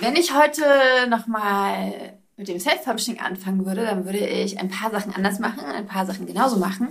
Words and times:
Wenn 0.00 0.16
ich 0.16 0.34
heute 0.34 0.62
nochmal 1.08 2.14
mit 2.36 2.48
dem 2.48 2.58
Self-Publishing 2.58 3.20
anfangen 3.20 3.64
würde, 3.64 3.82
dann 3.82 4.04
würde 4.04 4.18
ich 4.18 4.58
ein 4.58 4.68
paar 4.68 4.90
Sachen 4.90 5.14
anders 5.14 5.38
machen, 5.38 5.64
ein 5.64 5.86
paar 5.86 6.04
Sachen 6.04 6.26
genauso 6.26 6.58
machen. 6.58 6.88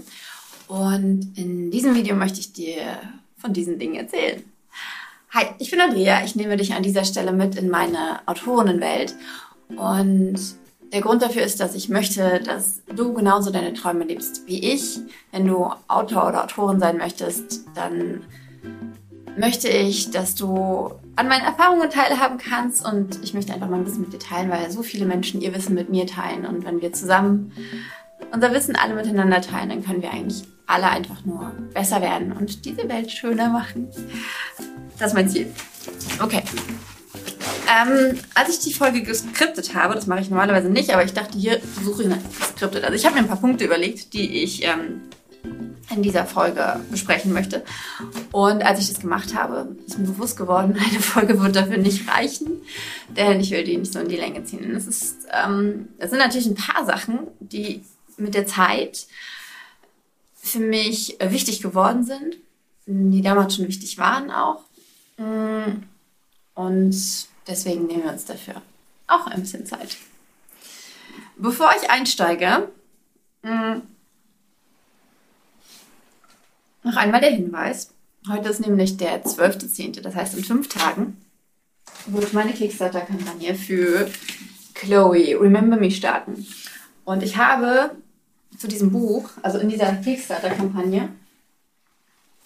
Und 0.67 1.33
in 1.35 1.69
diesem 1.69 1.95
Video 1.95 2.15
möchte 2.15 2.39
ich 2.39 2.53
dir 2.53 2.97
von 3.37 3.51
diesen 3.51 3.77
Dingen 3.77 3.95
erzählen. 3.95 4.43
Hi, 5.31 5.47
ich 5.59 5.69
bin 5.69 5.81
Andrea. 5.81 6.23
Ich 6.23 6.35
nehme 6.35 6.55
dich 6.55 6.73
an 6.73 6.83
dieser 6.83 7.03
Stelle 7.03 7.33
mit 7.33 7.55
in 7.55 7.69
meine 7.69 8.21
Autorinnenwelt. 8.25 9.15
Und 9.75 10.39
der 10.93 11.01
Grund 11.01 11.21
dafür 11.21 11.41
ist, 11.43 11.59
dass 11.59 11.75
ich 11.75 11.89
möchte, 11.89 12.39
dass 12.39 12.81
du 12.95 13.13
genauso 13.13 13.51
deine 13.51 13.73
Träume 13.73 14.05
lebst 14.05 14.47
wie 14.47 14.71
ich. 14.71 14.99
Wenn 15.31 15.47
du 15.47 15.73
Autor 15.87 16.29
oder 16.29 16.43
Autorin 16.45 16.79
sein 16.79 16.97
möchtest, 16.97 17.65
dann 17.75 18.21
möchte 19.37 19.67
ich, 19.67 20.11
dass 20.11 20.35
du 20.35 20.91
an 21.15 21.27
meinen 21.27 21.43
Erfahrungen 21.43 21.89
teilhaben 21.89 22.37
kannst 22.37 22.85
und 22.85 23.23
ich 23.23 23.33
möchte 23.33 23.53
einfach 23.53 23.69
mal 23.69 23.77
ein 23.77 23.85
bisschen 23.85 24.01
mit 24.01 24.13
dir 24.13 24.19
teilen, 24.19 24.49
weil 24.49 24.69
so 24.71 24.83
viele 24.83 25.05
Menschen 25.05 25.41
ihr 25.41 25.53
Wissen 25.53 25.75
mit 25.75 25.89
mir 25.89 26.07
teilen 26.07 26.45
und 26.45 26.65
wenn 26.65 26.81
wir 26.81 26.93
zusammen 26.93 27.51
unser 28.31 28.53
Wissen 28.53 28.75
alle 28.75 28.95
miteinander 28.95 29.41
teilen, 29.41 29.69
dann 29.69 29.83
können 29.83 30.01
wir 30.01 30.11
eigentlich 30.11 30.43
alle 30.65 30.89
einfach 30.89 31.25
nur 31.25 31.51
besser 31.73 32.01
werden 32.01 32.31
und 32.31 32.65
diese 32.65 32.87
Welt 32.89 33.11
schöner 33.11 33.49
machen. 33.49 33.89
Das 34.97 35.09
ist 35.09 35.13
mein 35.13 35.29
Ziel. 35.29 35.51
Okay. 36.21 36.41
Ähm, 37.67 38.19
als 38.35 38.49
ich 38.49 38.59
die 38.59 38.73
Folge 38.73 39.03
geskriptet 39.03 39.73
habe, 39.75 39.95
das 39.95 40.07
mache 40.07 40.21
ich 40.21 40.29
normalerweise 40.29 40.69
nicht, 40.69 40.93
aber 40.93 41.03
ich 41.03 41.13
dachte, 41.13 41.37
hier 41.37 41.59
suche 41.83 42.03
ich 42.03 42.11
eine 42.11 42.21
geskriptet. 42.39 42.83
Also 42.83 42.95
ich 42.95 43.05
habe 43.05 43.15
mir 43.15 43.21
ein 43.21 43.27
paar 43.27 43.39
Punkte 43.39 43.65
überlegt, 43.65 44.13
die 44.13 44.43
ich 44.43 44.63
ähm, 44.63 45.01
in 45.89 46.01
dieser 46.01 46.25
Folge 46.25 46.79
besprechen 46.89 47.33
möchte. 47.33 47.63
Und 48.31 48.63
als 48.63 48.79
ich 48.79 48.89
das 48.89 49.01
gemacht 49.01 49.35
habe, 49.35 49.75
ist 49.85 49.99
mir 49.99 50.07
bewusst 50.07 50.37
geworden, 50.37 50.77
eine 50.79 50.99
Folge 50.99 51.39
wird 51.41 51.55
dafür 51.55 51.77
nicht 51.77 52.09
reichen, 52.09 52.61
denn 53.09 53.39
ich 53.39 53.51
will 53.51 53.63
die 53.63 53.77
nicht 53.77 53.93
so 53.93 53.99
in 53.99 54.09
die 54.09 54.15
Länge 54.15 54.43
ziehen. 54.43 54.75
Es 54.75 54.87
ist, 54.87 55.27
ähm, 55.31 55.89
es 55.97 56.09
sind 56.09 56.19
natürlich 56.19 56.47
ein 56.47 56.55
paar 56.55 56.85
Sachen, 56.85 57.19
die 57.39 57.83
mit 58.17 58.33
der 58.33 58.45
Zeit 58.45 59.07
für 60.35 60.59
mich 60.59 61.17
wichtig 61.19 61.61
geworden 61.61 62.03
sind, 62.03 62.37
die 62.85 63.21
damals 63.21 63.55
schon 63.55 63.67
wichtig 63.67 63.97
waren 63.97 64.29
auch. 64.29 64.63
Und 66.53 66.95
deswegen 67.47 67.87
nehmen 67.87 68.03
wir 68.03 68.11
uns 68.11 68.25
dafür 68.25 68.61
auch 69.07 69.27
ein 69.27 69.41
bisschen 69.41 69.65
Zeit. 69.65 69.97
Bevor 71.37 71.71
ich 71.81 71.89
einsteige, 71.89 72.69
noch 76.83 76.95
einmal 76.95 77.21
der 77.21 77.31
Hinweis. 77.31 77.93
Heute 78.29 78.49
ist 78.49 78.61
nämlich 78.61 78.97
der 78.97 79.23
12.10., 79.23 80.01
das 80.01 80.15
heißt 80.15 80.37
in 80.37 80.43
fünf 80.43 80.69
Tagen 80.69 81.17
wird 82.05 82.33
meine 82.33 82.53
Kickstarter-Kampagne 82.53 83.55
für 83.55 84.09
Chloe 84.73 85.39
Remember 85.39 85.77
Me 85.77 85.91
starten. 85.91 86.45
Und 87.05 87.23
ich 87.23 87.37
habe 87.37 87.91
zu 88.57 88.67
diesem 88.67 88.91
Buch, 88.91 89.29
also 89.41 89.57
in 89.57 89.69
dieser 89.69 89.93
Kickstarter-Kampagne, 89.93 91.09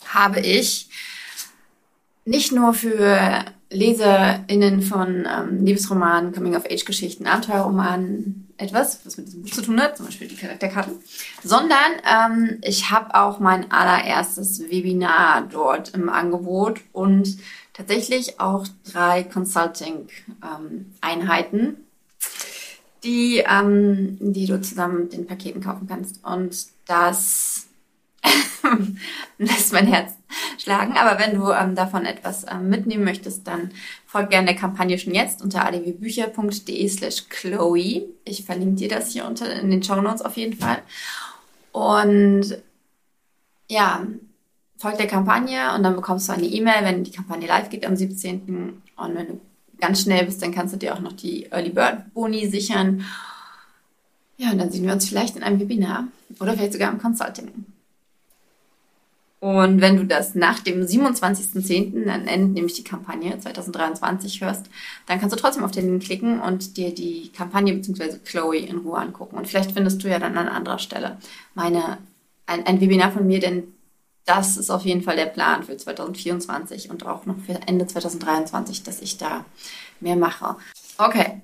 habe 0.05 0.39
ich 0.39 0.89
nicht 2.25 2.51
nur 2.51 2.73
für 2.73 3.45
LeserInnen 3.69 4.81
von 4.81 5.27
ähm, 5.27 5.65
Liebesromanen, 5.65 6.33
Coming-of-Age-Geschichten, 6.33 7.27
Abenteuerromanen 7.27 8.46
etwas, 8.57 8.99
was 9.05 9.17
mit 9.17 9.27
diesem 9.27 9.43
Buch 9.43 9.51
zu 9.51 9.61
tun 9.61 9.79
hat, 9.81 9.97
zum 9.97 10.07
Beispiel 10.07 10.27
die 10.27 10.35
Charakterkarten, 10.35 10.95
sondern 11.43 11.91
ähm, 12.05 12.57
ich 12.61 12.89
habe 12.89 13.13
auch 13.15 13.39
mein 13.39 13.71
allererstes 13.71 14.69
Webinar 14.69 15.47
dort 15.51 15.93
im 15.93 16.09
Angebot 16.09 16.81
und 16.91 17.37
tatsächlich 17.73 18.39
auch 18.39 18.65
drei 18.91 19.23
Consulting-Einheiten, 19.23 21.59
ähm, 21.59 21.77
die, 23.03 23.43
ähm, 23.47 24.17
die 24.19 24.47
du 24.47 24.59
zusammen 24.61 25.01
mit 25.01 25.13
den 25.13 25.27
Paketen 25.27 25.61
kaufen 25.61 25.87
kannst. 25.87 26.23
Und 26.23 26.57
das 26.87 27.67
lässt 29.37 29.71
mein 29.71 29.85
Herz 29.87 30.13
schlagen. 30.67 30.97
Aber 30.97 31.17
wenn 31.17 31.39
du 31.39 31.51
ähm, 31.51 31.75
davon 31.75 32.05
etwas 32.05 32.45
ähm, 32.51 32.69
mitnehmen 32.69 33.05
möchtest, 33.05 33.47
dann 33.47 33.71
folg 34.05 34.29
gerne 34.29 34.47
der 34.47 34.55
Kampagne 34.55 34.99
schon 34.99 35.13
jetzt 35.13 35.41
unter 35.41 35.65
adwbücher.de 35.65 36.89
slash 36.89 37.29
Chloe. 37.29 38.03
Ich 38.25 38.45
verlinke 38.45 38.75
dir 38.75 38.89
das 38.89 39.11
hier 39.11 39.25
unter 39.25 39.51
in 39.51 39.71
den 39.71 39.81
Show 39.81 40.01
Notes 40.01 40.21
auf 40.21 40.35
jeden 40.35 40.57
Fall. 40.57 40.79
Und 41.71 42.57
ja, 43.69 44.05
folg 44.77 44.97
der 44.97 45.07
Kampagne 45.07 45.73
und 45.73 45.83
dann 45.83 45.95
bekommst 45.95 46.27
du 46.27 46.33
eine 46.33 46.45
E-Mail, 46.45 46.83
wenn 46.83 47.03
die 47.03 47.11
Kampagne 47.11 47.47
live 47.47 47.69
geht 47.69 47.85
am 47.85 47.95
17. 47.95 48.81
Und 48.97 49.15
wenn 49.15 49.27
du 49.27 49.41
ganz 49.79 50.01
schnell 50.01 50.25
bist, 50.25 50.41
dann 50.41 50.53
kannst 50.53 50.73
du 50.73 50.77
dir 50.77 50.93
auch 50.93 50.99
noch 50.99 51.13
die 51.13 51.45
Early 51.51 51.69
Bird 51.69 52.13
Boni 52.13 52.47
sichern. 52.47 53.05
Ja, 54.35 54.51
und 54.51 54.57
dann 54.57 54.71
sehen 54.71 54.85
wir 54.85 54.93
uns 54.93 55.07
vielleicht 55.07 55.37
in 55.37 55.43
einem 55.43 55.59
Webinar 55.59 56.07
oder 56.39 56.53
vielleicht 56.53 56.73
sogar 56.73 56.91
im 56.91 56.99
Consulting. 56.99 57.65
Und 59.39 59.81
wenn 59.81 59.97
du 59.97 60.05
das 60.05 60.33
nach 60.33 60.59
dem 60.59 60.81
27.10., 60.81 62.05
dann 62.05 62.27
endet 62.27 62.53
nämlich 62.53 62.73
die 62.73 62.83
Kampagne 62.83 63.37
2023 63.37 64.41
hörst, 64.41 64.67
dann 65.05 65.19
kannst 65.19 65.35
du 65.35 65.39
trotzdem 65.39 65.63
auf 65.63 65.71
den 65.71 65.85
Link 65.85 66.03
klicken 66.03 66.39
und 66.39 66.75
dir 66.75 66.93
die 66.93 67.31
Kampagne 67.31 67.73
bzw. 67.73 68.17
Chloe 68.25 68.57
in 68.57 68.77
Ruhe 68.77 68.97
angucken. 68.97 69.37
Und 69.37 69.47
vielleicht 69.47 69.73
findest 69.73 70.03
du 70.03 70.07
ja 70.07 70.17
dann 70.17 70.37
an 70.37 70.47
anderer 70.47 70.79
Stelle 70.79 71.17
meine, 71.53 71.99
ein, 72.47 72.65
ein 72.65 72.81
Webinar 72.81 73.11
von 73.11 73.27
mir, 73.27 73.39
denn 73.39 73.63
das 74.25 74.57
ist 74.57 74.71
auf 74.71 74.83
jeden 74.83 75.03
Fall 75.03 75.15
der 75.15 75.27
Plan 75.27 75.63
für 75.63 75.77
2024 75.77 76.89
und 76.89 77.05
auch 77.05 77.25
noch 77.25 77.37
für 77.45 77.61
Ende 77.67 77.85
2023, 77.85 78.83
dass 78.83 79.01
ich 79.01 79.17
da 79.17 79.45
mehr 79.99 80.15
mache. 80.15 80.55
Okay, 80.97 81.41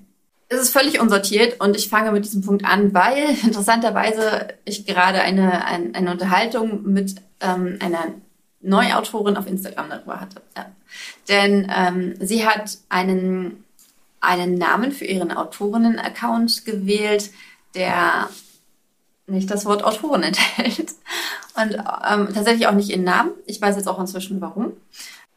es 0.48 0.60
ist 0.60 0.70
völlig 0.70 1.00
unsortiert 1.00 1.60
und 1.60 1.76
ich 1.76 1.88
fange 1.88 2.12
mit 2.12 2.24
diesem 2.24 2.42
Punkt 2.42 2.64
an, 2.64 2.94
weil 2.94 3.36
interessanterweise 3.42 4.48
ich 4.64 4.86
gerade 4.86 5.20
eine, 5.20 5.64
eine, 5.64 5.94
eine 5.94 6.10
Unterhaltung 6.10 6.82
mit 6.84 7.16
ähm, 7.40 7.78
einer 7.80 8.06
Neuautorin 8.60 9.36
auf 9.36 9.46
Instagram 9.46 9.90
darüber 9.90 10.20
hatte. 10.20 10.40
Ja. 10.56 10.66
Denn 11.28 11.70
ähm, 11.74 12.14
sie 12.20 12.46
hat 12.46 12.78
einen, 12.88 13.64
einen 14.20 14.54
Namen 14.54 14.92
für 14.92 15.04
ihren 15.04 15.32
Autorinnen-Account 15.32 16.64
gewählt, 16.64 17.30
der 17.74 18.28
nicht 19.26 19.50
das 19.50 19.64
Wort 19.64 19.84
Autorin 19.84 20.22
enthält. 20.24 20.92
Und 21.56 21.74
ähm, 21.74 22.34
tatsächlich 22.34 22.66
auch 22.66 22.72
nicht 22.72 22.90
ihren 22.90 23.04
Namen. 23.04 23.30
Ich 23.46 23.60
weiß 23.60 23.76
jetzt 23.76 23.88
auch 23.88 24.00
inzwischen 24.00 24.40
warum. 24.40 24.72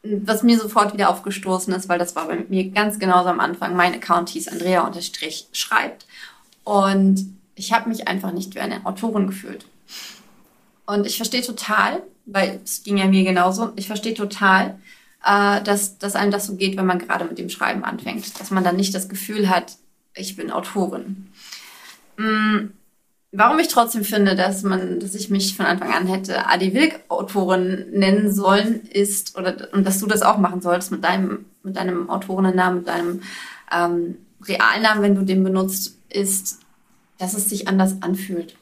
Was 0.02 0.42
mir 0.42 0.58
sofort 0.58 0.92
wieder 0.92 1.10
aufgestoßen 1.10 1.72
ist, 1.74 1.88
weil 1.88 1.98
das 1.98 2.14
war 2.14 2.28
bei 2.28 2.44
mir 2.48 2.70
ganz 2.70 2.98
genauso 2.98 3.28
am 3.28 3.40
Anfang. 3.40 3.74
Mein 3.74 3.94
Account 3.94 4.28
hieß 4.28 4.48
Andrea-schreibt. 4.48 6.06
Und 6.64 7.38
ich 7.56 7.72
habe 7.72 7.88
mich 7.88 8.06
einfach 8.06 8.32
nicht 8.32 8.54
wie 8.54 8.60
eine 8.60 8.86
Autorin 8.86 9.26
gefühlt. 9.26 9.66
Und 10.86 11.06
ich 11.06 11.16
verstehe 11.16 11.42
total, 11.42 12.02
weil 12.26 12.60
es 12.62 12.84
ging 12.84 12.96
ja 12.96 13.06
mir 13.06 13.24
genauso, 13.24 13.72
ich 13.76 13.86
verstehe 13.88 14.14
total, 14.14 14.78
äh, 15.24 15.62
dass, 15.62 15.98
dass 15.98 16.14
einem 16.14 16.30
das 16.30 16.46
so 16.46 16.54
geht, 16.56 16.76
wenn 16.76 16.86
man 16.86 16.98
gerade 16.98 17.24
mit 17.24 17.38
dem 17.38 17.50
Schreiben 17.50 17.84
anfängt. 17.84 18.38
Dass 18.40 18.50
man 18.50 18.64
dann 18.64 18.76
nicht 18.76 18.94
das 18.94 19.08
Gefühl 19.08 19.48
hat, 19.48 19.76
ich 20.14 20.36
bin 20.36 20.50
Autorin. 20.50 21.28
Mhm. 22.16 22.72
Warum 23.30 23.58
ich 23.58 23.68
trotzdem 23.68 24.04
finde, 24.04 24.34
dass 24.34 24.62
man, 24.62 25.00
dass 25.00 25.14
ich 25.14 25.28
mich 25.28 25.54
von 25.54 25.66
Anfang 25.66 25.92
an 25.92 26.06
hätte 26.06 26.46
Adi 26.46 26.72
Wilk 26.72 27.00
Autorin 27.08 27.90
nennen 27.90 28.32
sollen, 28.32 28.86
ist, 28.86 29.36
oder 29.36 29.68
und 29.72 29.86
dass 29.86 29.98
du 29.98 30.06
das 30.06 30.22
auch 30.22 30.38
machen 30.38 30.62
solltest 30.62 30.90
mit 30.90 31.04
deinem, 31.04 31.44
mit 31.62 31.76
deinem 31.76 32.08
Autorinnennamen, 32.08 32.78
mit 32.78 32.88
deinem 32.88 33.22
ähm, 33.70 34.16
Realnamen, 34.42 35.02
wenn 35.02 35.14
du 35.14 35.22
den 35.22 35.44
benutzt, 35.44 35.98
ist, 36.08 36.60
dass 37.18 37.34
es 37.34 37.50
sich 37.50 37.68
anders 37.68 38.00
anfühlt. 38.00 38.56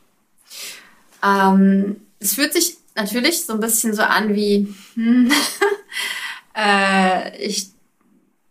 Ähm, 1.23 2.01
es 2.19 2.35
fühlt 2.35 2.53
sich 2.53 2.79
natürlich 2.97 3.47
so 3.47 3.53
ein 3.53 3.61
bisschen 3.61 3.95
so 3.95 4.03
an 4.03 4.35
wie, 4.35 4.75
hm, 4.95 5.31
äh, 6.57 7.39
ich 7.39 7.69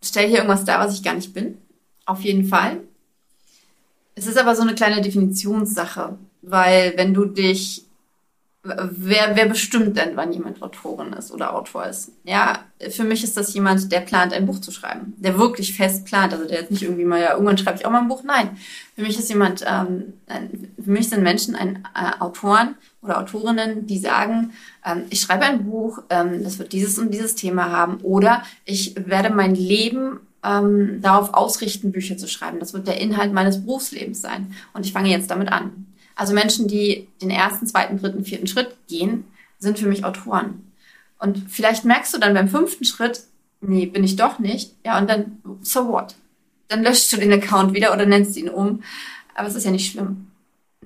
stelle 0.01 0.27
hier 0.27 0.37
irgendwas 0.37 0.63
dar, 0.63 0.79
was 0.79 0.93
ich 0.93 1.03
gar 1.03 1.15
nicht 1.15 1.33
bin. 1.33 1.57
Auf 2.05 2.21
jeden 2.21 2.45
Fall. 2.45 2.79
Es 4.15 4.27
ist 4.27 4.37
aber 4.37 4.55
so 4.55 4.61
eine 4.61 4.75
kleine 4.75 5.01
Definitionssache, 5.01 6.17
weil 6.41 6.93
wenn 6.95 7.13
du 7.13 7.25
dich 7.25 7.85
wer, 8.65 9.35
wer 9.35 9.45
bestimmt 9.45 9.97
denn, 9.97 10.15
wann 10.15 10.33
jemand 10.33 10.61
Autorin 10.61 11.13
ist 11.13 11.31
oder 11.31 11.55
Autor 11.55 11.85
ist? 11.85 12.11
Ja, 12.23 12.59
für 12.89 13.03
mich 13.03 13.23
ist 13.23 13.37
das 13.37 13.53
jemand, 13.53 13.91
der 13.91 13.99
plant, 14.01 14.33
ein 14.33 14.45
Buch 14.45 14.59
zu 14.59 14.71
schreiben, 14.71 15.13
der 15.17 15.37
wirklich 15.37 15.75
fest 15.75 16.05
plant, 16.05 16.33
also 16.33 16.45
der 16.45 16.61
jetzt 16.61 16.71
nicht 16.71 16.83
irgendwie 16.83 17.05
mal, 17.05 17.21
ja, 17.21 17.33
irgendwann 17.33 17.57
schreibe 17.57 17.77
ich 17.77 17.85
auch 17.85 17.91
mal 17.91 18.01
ein 18.01 18.07
Buch. 18.07 18.23
Nein, 18.23 18.57
für 18.95 19.01
mich 19.01 19.17
ist 19.19 19.29
jemand, 19.29 19.63
ähm, 19.67 20.13
für 20.83 20.91
mich 20.91 21.09
sind 21.09 21.23
Menschen 21.23 21.55
ein 21.55 21.87
äh, 21.95 22.19
Autoren 22.21 22.75
oder 23.01 23.19
Autorinnen, 23.19 23.85
die 23.85 23.99
sagen, 23.99 24.53
ähm, 24.85 25.03
ich 25.09 25.21
schreibe 25.21 25.45
ein 25.45 25.65
Buch, 25.65 26.01
ähm, 26.09 26.43
das 26.43 26.59
wird 26.59 26.73
dieses 26.73 26.97
und 26.97 27.11
dieses 27.11 27.35
Thema 27.35 27.69
haben, 27.69 27.97
oder 28.01 28.43
ich 28.65 28.95
werde 28.95 29.29
mein 29.29 29.55
Leben 29.55 30.19
ähm, 30.45 31.01
darauf 31.01 31.33
ausrichten, 31.33 31.91
Bücher 31.91 32.17
zu 32.17 32.27
schreiben. 32.27 32.59
Das 32.59 32.73
wird 32.73 32.87
der 32.87 33.01
Inhalt 33.01 33.33
meines 33.33 33.63
Berufslebens 33.65 34.21
sein. 34.21 34.53
Und 34.73 34.85
ich 34.85 34.93
fange 34.93 35.09
jetzt 35.09 35.31
damit 35.31 35.51
an. 35.51 35.87
Also 36.15 36.33
Menschen, 36.33 36.67
die 36.67 37.07
den 37.21 37.29
ersten, 37.29 37.67
zweiten, 37.67 37.99
dritten, 37.99 38.23
vierten 38.23 38.47
Schritt 38.47 38.75
gehen, 38.87 39.25
sind 39.59 39.79
für 39.79 39.87
mich 39.87 40.05
Autoren. 40.05 40.71
Und 41.19 41.49
vielleicht 41.49 41.85
merkst 41.85 42.13
du 42.13 42.19
dann 42.19 42.33
beim 42.33 42.47
fünften 42.47 42.85
Schritt, 42.85 43.23
nee, 43.61 43.85
bin 43.85 44.03
ich 44.03 44.15
doch 44.15 44.39
nicht. 44.39 44.73
Ja, 44.85 44.97
und 44.99 45.09
dann, 45.09 45.39
so 45.61 45.87
what? 45.89 46.15
dann 46.67 46.83
löschst 46.83 47.11
du 47.13 47.17
den 47.17 47.33
Account 47.33 47.73
wieder 47.73 47.93
oder 47.93 48.05
nennst 48.05 48.37
ihn 48.37 48.49
um. 48.49 48.83
Aber 49.33 49.47
es 49.47 49.55
ist 49.55 49.65
ja 49.65 49.71
nicht 49.71 49.91
schlimm. 49.91 50.27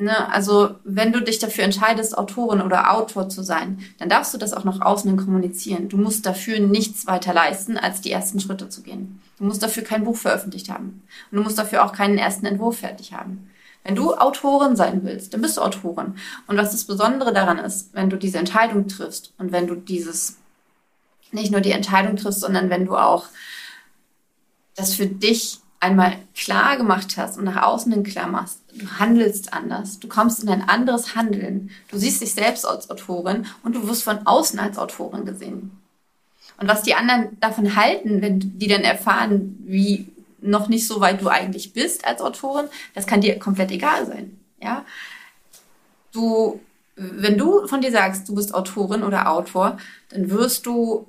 Ne? 0.02 0.32
Also 0.32 0.76
wenn 0.86 1.12
du 1.12 1.22
dich 1.22 1.40
dafür 1.40 1.66
entscheidest, 1.66 2.18
Autorin 2.18 2.62
oder 2.62 2.94
Autor 2.94 3.28
zu 3.28 3.44
sein, 3.44 3.80
dann 3.98 4.08
darfst 4.08 4.34
du 4.34 4.38
das 4.38 4.54
auch 4.54 4.64
nach 4.64 4.80
außen 4.80 5.18
kommunizieren. 5.18 5.90
Du 5.90 5.98
musst 5.98 6.26
dafür 6.26 6.60
nichts 6.62 7.06
weiter 7.06 7.34
leisten, 7.34 7.78
als 7.78 8.00
die 8.00 8.12
ersten 8.12 8.40
Schritte 8.40 8.70
zu 8.70 8.82
gehen. 8.82 9.22
Du 9.38 9.44
musst 9.44 9.62
dafür 9.62 9.84
kein 9.84 10.06
Buch 10.06 10.16
veröffentlicht 10.16 10.70
haben. 10.70 11.04
Und 11.30 11.38
du 11.38 11.44
musst 11.44 11.58
dafür 11.58 11.84
auch 11.84 11.92
keinen 11.92 12.18
ersten 12.18 12.46
Entwurf 12.46 12.80
fertig 12.80 13.12
haben. 13.12 13.50
Wenn 13.84 13.96
du 13.96 14.16
Autorin 14.16 14.78
sein 14.78 15.04
willst, 15.04 15.34
dann 15.34 15.42
bist 15.42 15.58
du 15.58 15.62
Autorin. 15.62 16.16
Und 16.48 16.56
was 16.56 16.72
das 16.72 16.86
Besondere 16.86 17.34
daran 17.34 17.60
ist, 17.60 17.94
wenn 17.94 18.10
du 18.10 18.16
diese 18.16 18.38
Entscheidung 18.38 18.88
triffst 18.88 19.34
und 19.38 19.52
wenn 19.52 19.68
du 19.68 19.76
dieses, 19.76 20.38
nicht 21.34 21.52
nur 21.52 21.62
die 21.62 21.72
Entscheidung 21.72 22.16
triffst, 22.16 22.40
sondern 22.40 22.70
wenn 22.70 22.86
du 22.86 22.96
auch 22.96 23.26
das 24.76 24.94
für 24.94 25.08
dich 25.08 25.60
einmal 25.80 26.18
klar 26.36 26.78
gemacht 26.78 27.16
hast 27.18 27.38
und 27.38 27.46
nach 27.46 27.64
außen 27.64 27.92
hin 27.92 28.04
klar 28.04 28.28
machst, 28.28 28.62
du 28.74 28.86
handelst 29.00 29.54
anders, 29.54 30.00
du 30.00 30.08
kommst 30.08 30.44
in 30.44 30.50
ein 30.50 30.68
anderes 30.68 31.16
Handeln, 31.16 31.72
du 31.90 31.98
siehst 31.98 32.22
dich 32.22 32.34
selbst 32.34 32.66
als 32.66 32.90
Autorin 32.90 33.46
und 33.64 33.76
du 33.76 33.88
wirst 33.88 34.04
von 34.04 34.26
außen 34.26 34.60
als 34.60 34.78
Autorin 34.78 35.26
gesehen. 35.26 35.72
Und 36.58 36.68
was 36.68 36.84
die 36.84 36.96
anderen 36.96 37.40
davon 37.40 37.78
halten, 37.78 38.22
wenn 38.22 38.40
die 38.60 38.68
dann 38.68 38.82
erfahren, 38.82 39.58
wie 39.66 40.08
noch 40.42 40.68
nicht 40.68 40.88
so 40.88 41.00
weit 41.00 41.22
du 41.22 41.30
eigentlich 41.30 41.72
bist 41.72 42.06
als 42.06 42.22
Autorin, 42.22 42.66
das 42.94 43.08
kann 43.08 43.22
dir 43.22 43.40
komplett 43.40 43.72
egal 43.72 44.06
sein. 44.06 44.38
Ja, 44.62 44.86
du, 46.12 46.60
wenn 46.96 47.38
du 47.38 47.66
von 47.68 47.80
dir 47.80 47.92
sagst, 47.92 48.28
du 48.28 48.36
bist 48.36 48.54
Autorin 48.54 49.04
oder 49.04 49.32
Autor, 49.32 49.78
dann 50.10 50.30
wirst 50.30 50.66
du 50.66 51.08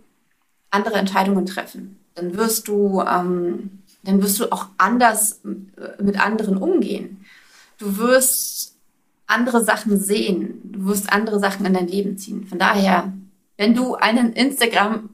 andere 0.71 0.97
Entscheidungen 0.97 1.47
treffen. 1.47 1.99
Dann 2.15 2.37
wirst 2.37 2.69
du 2.69 3.03
ähm, 3.03 3.80
dann 4.03 4.23
wirst 4.23 4.41
du 4.41 4.51
auch 4.53 4.67
anders 4.79 5.41
äh, 5.45 6.03
mit 6.03 6.19
anderen 6.19 6.57
umgehen. 6.57 7.25
Du 7.79 7.99
wirst 7.99 8.77
andere 9.27 9.65
Sachen 9.65 9.99
sehen. 9.99 10.61
Du 10.65 10.87
wirst 10.87 11.13
andere 11.13 11.39
Sachen 11.39 11.65
in 11.67 11.75
dein 11.75 11.89
Leben 11.89 12.19
ziehen. 12.19 12.47
Von 12.47 12.59
daher, 12.59 13.13
wenn 13.57 13.75
du 13.75 13.95
einen 13.95 14.33
Instagram, 14.33 15.11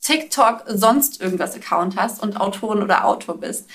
TikTok, 0.00 0.64
sonst 0.68 1.20
irgendwas 1.20 1.56
Account 1.56 1.96
hast 1.96 2.22
und 2.22 2.40
Autorin 2.40 2.82
oder 2.82 3.06
Autor 3.06 3.38
bist, 3.38 3.68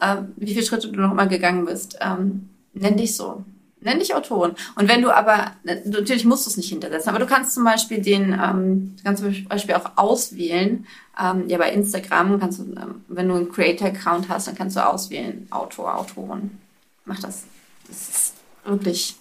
äh, 0.00 0.16
wie 0.36 0.54
viele 0.54 0.64
Schritte 0.64 0.90
du 0.90 1.00
noch 1.00 1.12
mal 1.12 1.28
gegangen 1.28 1.66
bist, 1.66 1.98
ähm, 2.00 2.48
nenn 2.72 2.96
dich 2.96 3.16
so. 3.16 3.44
Nenn 3.84 3.98
dich 3.98 4.14
Autorin. 4.14 4.54
Und 4.76 4.88
wenn 4.88 5.02
du 5.02 5.14
aber, 5.14 5.52
natürlich 5.62 6.24
musst 6.24 6.46
du 6.46 6.50
es 6.50 6.56
nicht 6.56 6.70
hintersetzen, 6.70 7.10
aber 7.10 7.18
du 7.18 7.26
kannst 7.26 7.54
zum 7.54 7.64
Beispiel 7.64 8.00
den, 8.00 8.32
ähm, 8.32 8.96
kannst 9.04 9.22
zum 9.22 9.44
Beispiel 9.46 9.74
auch 9.74 9.92
auswählen, 9.96 10.86
ähm, 11.20 11.48
ja 11.48 11.58
bei 11.58 11.70
Instagram 11.70 12.40
kannst 12.40 12.58
du, 12.58 12.62
ähm, 12.62 13.04
wenn 13.08 13.28
du 13.28 13.34
einen 13.34 13.52
Creator-Account 13.52 14.28
hast, 14.28 14.48
dann 14.48 14.54
kannst 14.54 14.76
du 14.76 14.86
auswählen, 14.86 15.46
Autor, 15.50 15.96
Autorin. 15.96 16.58
Mach 17.04 17.20
das. 17.20 17.44
Das 17.86 18.08
ist 18.08 18.34
wirklich 18.64 19.16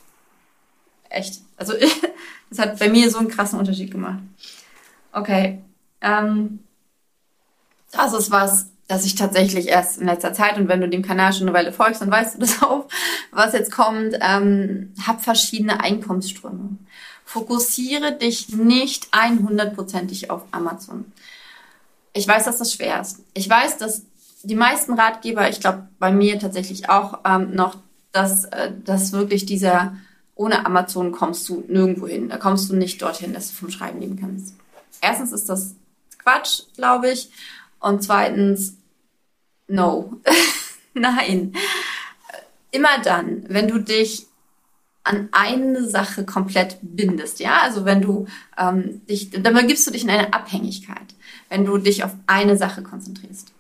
echt. 1.10 1.42
Also 1.58 1.74
das 2.50 2.60
hat 2.60 2.80
bei 2.80 2.90
mir 2.90 3.10
so 3.12 3.20
einen 3.20 3.28
krassen 3.28 3.60
Unterschied 3.60 3.92
gemacht. 3.92 4.20
Okay. 5.12 5.62
Ähm, 6.02 6.60
das 7.92 8.14
ist 8.14 8.32
was, 8.32 8.68
dass 8.88 9.06
ich 9.06 9.16
tatsächlich 9.16 9.68
erst 9.68 10.00
in 10.00 10.08
letzter 10.08 10.34
Zeit 10.34 10.58
und 10.58 10.68
wenn 10.68 10.82
du 10.82 10.90
dem 10.90 11.04
Kanal 11.04 11.34
schon 11.34 11.48
eine 11.48 11.58
Weile 11.58 11.72
folgst, 11.72 12.02
dann 12.02 12.12
weißt 12.12 12.36
du 12.36 12.40
das 12.40 12.62
auch, 12.64 12.88
was 13.32 13.54
jetzt 13.54 13.72
kommt, 13.72 14.16
ähm, 14.22 14.94
hab 15.06 15.24
verschiedene 15.24 15.80
Einkommensströme. 15.80 16.78
Fokussiere 17.26 18.12
dich 18.12 18.50
nicht 18.50 19.14
100%ig 19.14 20.30
auf 20.30 20.44
Amazon. 20.52 21.06
Ich 22.12 22.28
weiß, 22.28 22.44
dass 22.46 22.58
das 22.58 22.74
schwer 22.74 23.02
ist. 23.02 23.22
Ich 23.34 23.50
weiß, 23.50 23.78
dass 23.78 24.04
die 24.44 24.56
meisten 24.56 24.94
Ratgeber, 24.94 25.50
ich 25.50 25.62
glaube 25.62 25.88
bei 26.00 26.12
mir 26.12 26.38
tatsächlich 26.38 26.90
auch 26.90 27.20
ähm, 27.26 27.56
noch, 27.56 27.78
dass, 28.12 28.46
äh, 28.46 28.72
dass 28.84 29.14
wirklich 29.14 29.46
dieser, 29.46 29.96
ohne 30.36 30.66
Amazon 30.66 31.14
kommst 31.14 31.48
du 31.48 31.64
nirgendwo 31.68 32.08
hin. 32.08 32.30
Da 32.30 32.38
kommst 32.38 32.70
du 32.70 32.76
nicht 32.76 33.02
dorthin, 33.02 33.34
dass 33.34 33.50
du 33.50 33.56
vom 33.56 33.72
Schreiben 33.72 34.02
leben 34.02 34.20
kannst. 34.20 34.54
Erstens 35.02 35.32
ist 35.32 35.48
das 35.50 35.76
Quatsch, 36.20 36.64
glaube 36.76 37.10
ich. 37.12 37.30
Und 37.84 38.02
zweitens, 38.02 38.78
no. 39.68 40.14
Nein. 40.94 41.54
Immer 42.72 43.02
dann, 43.04 43.44
wenn 43.50 43.68
du 43.68 43.78
dich 43.78 44.26
an 45.04 45.28
eine 45.34 45.88
Sache 45.90 46.26
komplett 46.26 46.78
bindest, 46.82 47.42
ja, 47.42 47.62
also 47.62 47.84
wenn 47.84 48.02
du 48.02 48.26
ähm, 48.58 49.06
dich, 49.08 49.32
dann 49.32 49.68
gibst 49.68 49.86
du 49.86 49.92
dich 49.92 50.06
in 50.06 50.10
eine 50.10 50.34
Abhängigkeit, 50.34 51.14
wenn 51.50 51.66
du 51.66 51.78
dich 51.78 52.06
auf 52.06 52.16
eine 52.26 52.56
Sache 52.56 52.84
konzentrierst. 52.84 53.52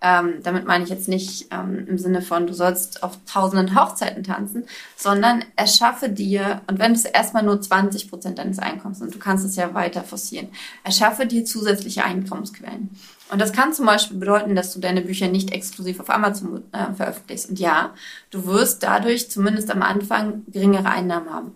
Ähm, 0.00 0.34
damit 0.44 0.64
meine 0.64 0.84
ich 0.84 0.90
jetzt 0.90 1.08
nicht 1.08 1.48
ähm, 1.50 1.84
im 1.88 1.98
Sinne 1.98 2.22
von, 2.22 2.46
du 2.46 2.54
sollst 2.54 3.02
auf 3.02 3.18
tausenden 3.26 3.74
Hochzeiten 3.74 4.22
tanzen, 4.22 4.64
sondern 4.96 5.44
erschaffe 5.56 6.08
dir, 6.08 6.62
und 6.68 6.78
wenn 6.78 6.92
es 6.92 7.04
erstmal 7.04 7.42
nur 7.42 7.60
20 7.60 8.08
Prozent 8.08 8.38
deines 8.38 8.60
Einkommens 8.60 9.00
sind, 9.00 9.12
du 9.12 9.18
kannst 9.18 9.44
es 9.44 9.56
ja 9.56 9.74
weiter 9.74 10.04
forcieren, 10.04 10.50
erschaffe 10.84 11.26
dir 11.26 11.44
zusätzliche 11.44 12.04
Einkommensquellen. 12.04 12.90
Und 13.30 13.40
das 13.40 13.52
kann 13.52 13.74
zum 13.74 13.86
Beispiel 13.86 14.16
bedeuten, 14.16 14.54
dass 14.54 14.72
du 14.72 14.80
deine 14.80 15.02
Bücher 15.02 15.28
nicht 15.28 15.50
exklusiv 15.50 16.00
auf 16.00 16.10
Amazon 16.10 16.62
äh, 16.72 16.92
veröffentlichst. 16.94 17.50
Und 17.50 17.58
ja, 17.58 17.94
du 18.30 18.46
wirst 18.46 18.82
dadurch 18.82 19.30
zumindest 19.30 19.70
am 19.70 19.82
Anfang 19.82 20.44
geringere 20.48 20.88
Einnahmen 20.88 21.30
haben. 21.30 21.52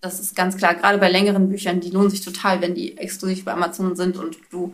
Das 0.00 0.20
ist 0.20 0.36
ganz 0.36 0.56
klar. 0.56 0.74
Gerade 0.74 0.98
bei 0.98 1.10
längeren 1.10 1.48
Büchern, 1.48 1.80
die 1.80 1.90
lohnen 1.90 2.10
sich 2.10 2.20
total, 2.20 2.60
wenn 2.60 2.74
die 2.74 2.96
exklusiv 2.96 3.44
bei 3.44 3.52
Amazon 3.52 3.96
sind 3.96 4.16
und 4.16 4.36
du 4.50 4.72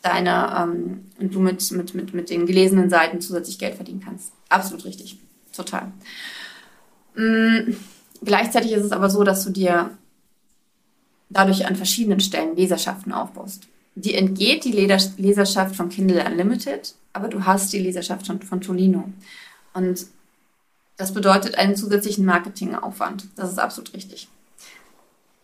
deine 0.00 0.56
ähm, 0.58 1.04
und 1.18 1.34
du 1.34 1.40
mit, 1.40 1.70
mit, 1.72 1.94
mit, 1.94 2.14
mit 2.14 2.30
den 2.30 2.46
gelesenen 2.46 2.88
Seiten 2.88 3.20
zusätzlich 3.20 3.58
Geld 3.58 3.74
verdienen 3.74 4.02
kannst. 4.04 4.32
Absolut 4.48 4.84
richtig. 4.84 5.18
Total. 5.54 5.92
Mhm. 7.14 7.76
Gleichzeitig 8.24 8.72
ist 8.72 8.84
es 8.84 8.92
aber 8.92 9.10
so, 9.10 9.24
dass 9.24 9.44
du 9.44 9.50
dir 9.50 9.90
dadurch 11.28 11.66
an 11.66 11.76
verschiedenen 11.76 12.20
Stellen 12.20 12.56
Leserschaften 12.56 13.12
aufbaust 13.12 13.66
die 13.94 14.14
entgeht 14.14 14.64
die 14.64 14.72
Leserschaft 14.72 15.76
von 15.76 15.88
Kindle 15.88 16.24
Unlimited, 16.24 16.94
aber 17.12 17.28
du 17.28 17.44
hast 17.44 17.72
die 17.72 17.78
Leserschaft 17.78 18.26
von, 18.26 18.40
von 18.40 18.60
Tolino. 18.60 19.04
Und 19.74 20.06
das 20.96 21.12
bedeutet 21.12 21.56
einen 21.56 21.76
zusätzlichen 21.76 22.24
Marketingaufwand. 22.24 23.26
Das 23.36 23.50
ist 23.50 23.58
absolut 23.58 23.92
richtig. 23.94 24.28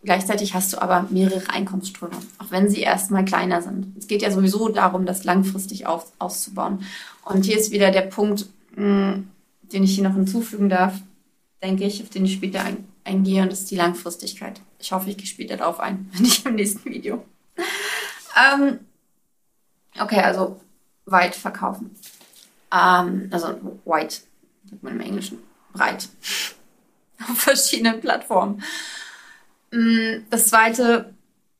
Gleichzeitig 0.05 0.55
hast 0.55 0.73
du 0.73 0.81
aber 0.81 1.07
mehrere 1.11 1.51
Einkommensströme, 1.51 2.17
auch 2.39 2.51
wenn 2.51 2.71
sie 2.71 2.81
erstmal 2.81 3.25
kleiner 3.25 3.61
sind. 3.63 3.97
Es 3.99 4.07
geht 4.07 4.23
ja 4.23 4.31
sowieso 4.31 4.69
darum, 4.69 5.07
das 5.07 5.25
langfristig 5.25 5.87
auf, 5.87 6.13
auszubauen. 6.19 6.85
Und 7.25 7.45
hier 7.45 7.59
ist 7.59 7.73
wieder 7.73 7.91
der 7.91 8.03
Punkt, 8.03 8.47
mh, 8.77 9.13
hm, 9.13 9.29
den 9.73 9.83
ich 9.83 9.95
hier 9.95 10.05
noch 10.05 10.15
hinzufügen 10.15 10.69
darf, 10.69 10.95
denke 11.63 11.85
ich, 11.85 12.03
auf 12.03 12.11
den 12.11 12.25
ich 12.25 12.35
später 12.35 12.63
ein, 12.63 12.87
eingehe, 13.05 13.43
und 13.43 13.51
das 13.51 13.61
ist 13.61 13.71
die 13.71 13.77
Langfristigkeit. 13.77 14.61
Ich 14.79 14.93
hoffe, 14.93 15.11
ich 15.11 15.17
gehe 15.17 15.27
später 15.27 15.57
darauf 15.57 15.81
ein, 15.81 16.09
wenn 16.15 16.25
ich 16.25 16.47
im 16.47 16.55
nächsten 16.55 16.89
Video. 16.89 17.25
Ähm, 18.39 18.81
okay, 20.01 20.21
also 20.21 20.61
weit 21.07 21.35
verkaufen. 21.35 21.95
Ähm, 22.73 23.29
also 23.31 23.49
white, 23.85 24.23
sagt 24.71 24.83
man 24.83 24.95
im 24.95 25.01
Englischen. 25.01 25.39
Breit. 25.73 26.09
Auf 27.29 27.39
verschiedenen 27.39 28.01
Plattformen. 28.01 28.63
Mm, 29.71 30.25
das 30.31 30.49
zweite, 30.49 31.13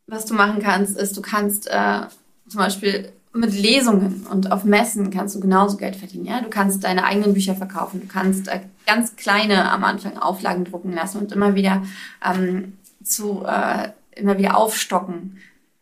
was 0.07 0.25
du 0.25 0.35
machen 0.35 0.63
kannst, 0.63 0.97
ist, 0.97 1.17
du 1.17 1.23
kannst 1.23 1.69
äh, 1.69 2.03
zum 2.49 2.59
Beispiel 2.59 3.13
mit 3.35 3.53
Lesungen 3.53 4.27
und 4.27 4.51
auf 4.51 4.65
Messen 4.65 5.11
kannst 5.11 5.35
du 5.35 5.41
genauso 5.41 5.77
Geld 5.77 5.97
verdienen. 5.97 6.27
Ja? 6.27 6.41
Du 6.41 6.49
kannst 6.49 6.85
deine 6.85 7.05
eigenen 7.05 7.35
Bücher 7.35 7.55
verkaufen. 7.55 8.01
Du 8.01 8.07
kannst 8.07 8.49
äh, 8.49 8.61
ganz 8.87 9.17
kleine 9.17 9.71
am 9.71 9.85
Anfang 9.85 10.17
Auflagen 10.17 10.65
drucken 10.65 10.93
lassen 10.93 11.19
und 11.19 11.33
immer 11.33 11.55
wieder 11.55 11.83
ähm, 12.25 12.79
zu 13.03 13.45
äh, 13.47 13.91
immer 14.13 14.39
wieder 14.39 14.57
aufstocken 14.57 15.39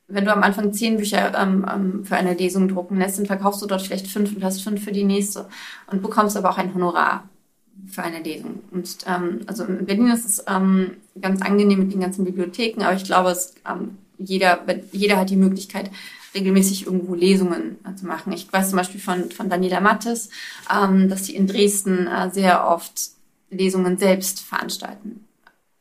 wenn 0.09 0.25
du 0.25 0.33
am 0.33 0.43
Anfang 0.43 0.73
zehn 0.73 0.97
Bücher 0.97 1.33
ähm, 1.37 1.67
ähm, 1.73 2.05
für 2.05 2.17
eine 2.17 2.35
Lesung 2.35 2.69
drucken 2.69 2.99
lässt, 2.99 3.19
dann 3.19 3.27
verkaufst 3.27 3.63
du 3.63 3.67
dort 3.67 3.83
vielleicht 3.83 4.07
fünf 4.07 4.35
und 4.35 4.45
hast 4.45 4.63
fünf 4.63 4.85
für 4.85 4.93
die 4.93 5.05
nächste 5.05 5.47
und 5.89 6.03
bekommst 6.03 6.37
aber 6.37 6.51
auch 6.51 6.59
ein 6.59 6.75
Honorar 6.75 7.29
für 7.91 8.03
eine 8.03 8.23
Lesung. 8.23 8.61
Und 8.71 8.99
ähm, 9.07 9.41
also 9.47 9.65
in 9.65 9.85
Berlin 9.85 10.09
ist 10.09 10.25
es 10.25 10.45
ähm, 10.49 10.93
ganz 11.21 11.43
angenehm 11.43 11.81
mit 11.81 11.93
den 11.93 12.01
ganzen 12.01 12.25
Bibliotheken, 12.25 12.83
aber 12.83 12.97
ich 12.97 13.05
glaube, 13.05 13.31
es, 13.31 13.55
ähm, 13.69 13.99
jeder, 14.19 14.61
jeder 14.93 15.19
hat 15.19 15.31
die 15.31 15.37
Möglichkeit, 15.37 15.91
regelmäßig 16.35 16.87
irgendwo 16.87 17.15
Lesungen 17.15 17.79
äh, 17.85 17.95
zu 17.97 18.07
machen. 18.07 18.33
Ich 18.33 18.53
weiß 18.53 18.71
zum 18.71 18.77
Beispiel 18.79 19.01
von, 19.01 19.31
von 19.31 19.49
Daniela 19.49 19.81
Mattes, 19.81 20.31
ähm, 20.73 21.09
dass 21.09 21.27
sie 21.27 21.35
in 21.35 21.47
Dresden 21.47 22.07
äh, 22.07 22.31
sehr 22.31 22.69
oft 22.69 23.11
Lesungen 23.51 23.97
selbst 23.97 24.41
veranstalten. 24.41 25.25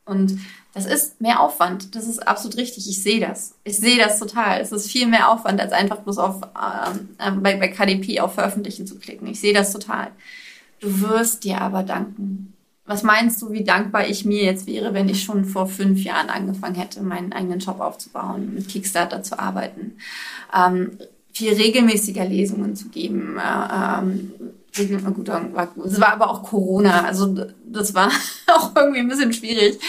Und 0.06 0.38
das 0.76 0.86
ist 0.86 1.22
mehr 1.22 1.40
Aufwand. 1.40 1.96
Das 1.96 2.06
ist 2.06 2.28
absolut 2.28 2.58
richtig. 2.58 2.90
Ich 2.90 3.02
sehe 3.02 3.22
das. 3.22 3.56
Ich 3.64 3.78
sehe 3.78 3.98
das 3.98 4.20
total. 4.20 4.60
Es 4.60 4.74
ist 4.74 4.92
viel 4.92 5.08
mehr 5.08 5.32
Aufwand, 5.32 5.62
als 5.62 5.72
einfach 5.72 6.00
bloß 6.00 6.18
auf 6.18 6.42
ähm, 6.44 7.42
bei, 7.42 7.56
bei 7.56 7.70
KDP 7.70 8.20
auf 8.20 8.34
Veröffentlichen 8.34 8.86
zu 8.86 9.00
klicken. 9.00 9.26
Ich 9.28 9.40
sehe 9.40 9.54
das 9.54 9.72
total. 9.72 10.10
Du 10.82 11.00
wirst 11.00 11.46
dir 11.46 11.62
aber 11.62 11.84
danken. 11.84 12.54
Was 12.86 13.04
meinst 13.04 13.42
du, 13.42 13.54
wie 13.54 13.64
dankbar 13.64 14.10
ich 14.10 14.26
mir 14.26 14.44
jetzt 14.44 14.68
wäre, 14.68 14.94
wenn 14.94 15.08
ich 15.08 15.24
schon 15.24 15.46
vor 15.46 15.68
fünf 15.68 16.04
Jahren 16.04 16.30
angefangen 16.30 16.76
hätte, 16.76 17.02
meinen 17.02 17.32
eigenen 17.32 17.62
Shop 17.62 17.80
aufzubauen, 17.80 18.54
mit 18.54 18.68
Kickstarter 18.68 19.24
zu 19.24 19.40
arbeiten, 19.40 19.94
ähm, 20.54 20.98
viel 21.32 21.54
regelmäßiger 21.54 22.26
Lesungen 22.26 22.76
zu 22.76 22.90
geben, 22.90 23.38
äh, 23.38 24.00
ähm, 24.00 24.34
gut, 25.12 25.86
es 25.86 26.02
war 26.02 26.14
aber 26.14 26.30
auch 26.30 26.44
Corona, 26.44 27.04
also 27.04 27.34
das 27.66 27.94
war 27.94 28.12
auch 28.48 28.76
irgendwie 28.76 29.00
ein 29.00 29.08
bisschen 29.08 29.34
schwierig 29.34 29.80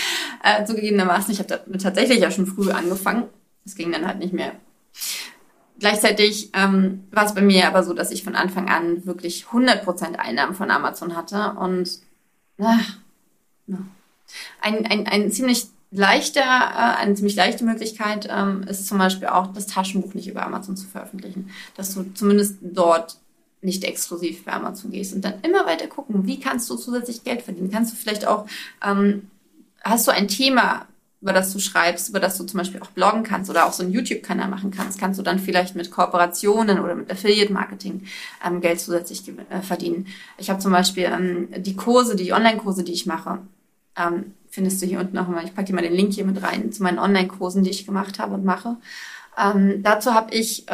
äh, 0.42 0.64
zugegebenermaßen. 0.64 1.32
Ich 1.32 1.38
habe 1.38 1.60
damit 1.64 1.82
tatsächlich 1.82 2.20
ja 2.20 2.30
schon 2.30 2.46
früh 2.46 2.70
angefangen. 2.70 3.24
Es 3.64 3.74
ging 3.74 3.90
dann 3.92 4.06
halt 4.06 4.18
nicht 4.18 4.32
mehr. 4.32 4.52
Gleichzeitig 5.78 6.50
ähm, 6.54 7.04
war 7.10 7.26
es 7.26 7.34
bei 7.34 7.42
mir 7.42 7.66
aber 7.66 7.82
so, 7.82 7.92
dass 7.92 8.10
ich 8.10 8.24
von 8.24 8.34
Anfang 8.34 8.68
an 8.68 9.04
wirklich 9.04 9.46
100% 9.52 10.16
Einnahmen 10.16 10.54
von 10.54 10.70
Amazon 10.70 11.16
hatte 11.16 11.54
und 11.58 11.98
ach, 12.58 12.96
ein, 14.60 14.86
ein, 14.86 15.06
ein 15.06 15.30
ziemlich 15.30 15.66
leichter, 15.90 16.40
äh, 16.40 16.96
eine 17.00 17.14
ziemlich 17.14 17.36
leichte 17.36 17.64
Möglichkeit 17.64 18.28
ähm, 18.30 18.62
ist 18.64 18.86
zum 18.86 18.98
Beispiel 18.98 19.28
auch, 19.28 19.52
das 19.52 19.66
Taschenbuch 19.66 20.14
nicht 20.14 20.28
über 20.28 20.44
Amazon 20.44 20.76
zu 20.76 20.86
veröffentlichen. 20.86 21.50
Dass 21.76 21.94
du 21.94 22.04
zumindest 22.14 22.56
dort 22.62 23.18
nicht 23.62 23.84
exklusiv 23.84 24.44
bei 24.44 24.52
Amazon 24.52 24.90
gehst 24.90 25.14
und 25.14 25.24
dann 25.24 25.40
immer 25.42 25.66
weiter 25.66 25.86
gucken, 25.86 26.26
wie 26.26 26.40
kannst 26.40 26.68
du 26.70 26.76
zusätzlich 26.76 27.24
Geld 27.24 27.42
verdienen? 27.42 27.70
Kannst 27.70 27.92
du 27.92 27.96
vielleicht 27.96 28.26
auch, 28.26 28.46
ähm, 28.84 29.30
hast 29.82 30.06
du 30.06 30.12
ein 30.12 30.28
Thema, 30.28 30.86
über 31.22 31.32
das 31.32 31.52
du 31.52 31.58
schreibst, 31.58 32.10
über 32.10 32.20
das 32.20 32.36
du 32.36 32.44
zum 32.44 32.58
Beispiel 32.58 32.80
auch 32.80 32.90
bloggen 32.90 33.22
kannst 33.22 33.50
oder 33.50 33.66
auch 33.66 33.72
so 33.72 33.82
einen 33.82 33.92
YouTube-Kanal 33.92 34.48
machen 34.48 34.70
kannst, 34.70 35.00
kannst 35.00 35.18
du 35.18 35.22
dann 35.22 35.38
vielleicht 35.38 35.74
mit 35.74 35.90
Kooperationen 35.90 36.78
oder 36.78 36.94
mit 36.94 37.10
Affiliate-Marketing 37.10 38.06
ähm, 38.46 38.60
Geld 38.60 38.80
zusätzlich 38.80 39.22
äh, 39.50 39.62
verdienen. 39.62 40.06
Ich 40.38 40.50
habe 40.50 40.60
zum 40.60 40.72
Beispiel 40.72 41.04
ähm, 41.04 41.48
die 41.56 41.74
Kurse, 41.74 42.16
die 42.16 42.32
Online-Kurse, 42.32 42.84
die 42.84 42.92
ich 42.92 43.06
mache, 43.06 43.38
ähm, 43.96 44.34
findest 44.50 44.80
du 44.80 44.86
hier 44.86 45.00
unten 45.00 45.16
noch 45.16 45.28
mal. 45.28 45.44
Ich 45.44 45.54
packe 45.54 45.66
dir 45.66 45.74
mal 45.74 45.82
den 45.82 45.94
Link 45.94 46.12
hier 46.12 46.24
mit 46.24 46.42
rein 46.42 46.70
zu 46.70 46.82
meinen 46.82 46.98
Online-Kursen, 46.98 47.64
die 47.64 47.70
ich 47.70 47.86
gemacht 47.86 48.18
habe 48.18 48.34
und 48.34 48.44
mache. 48.44 48.76
Ähm, 49.36 49.82
dazu 49.82 50.14
habe 50.14 50.34
ich 50.34 50.64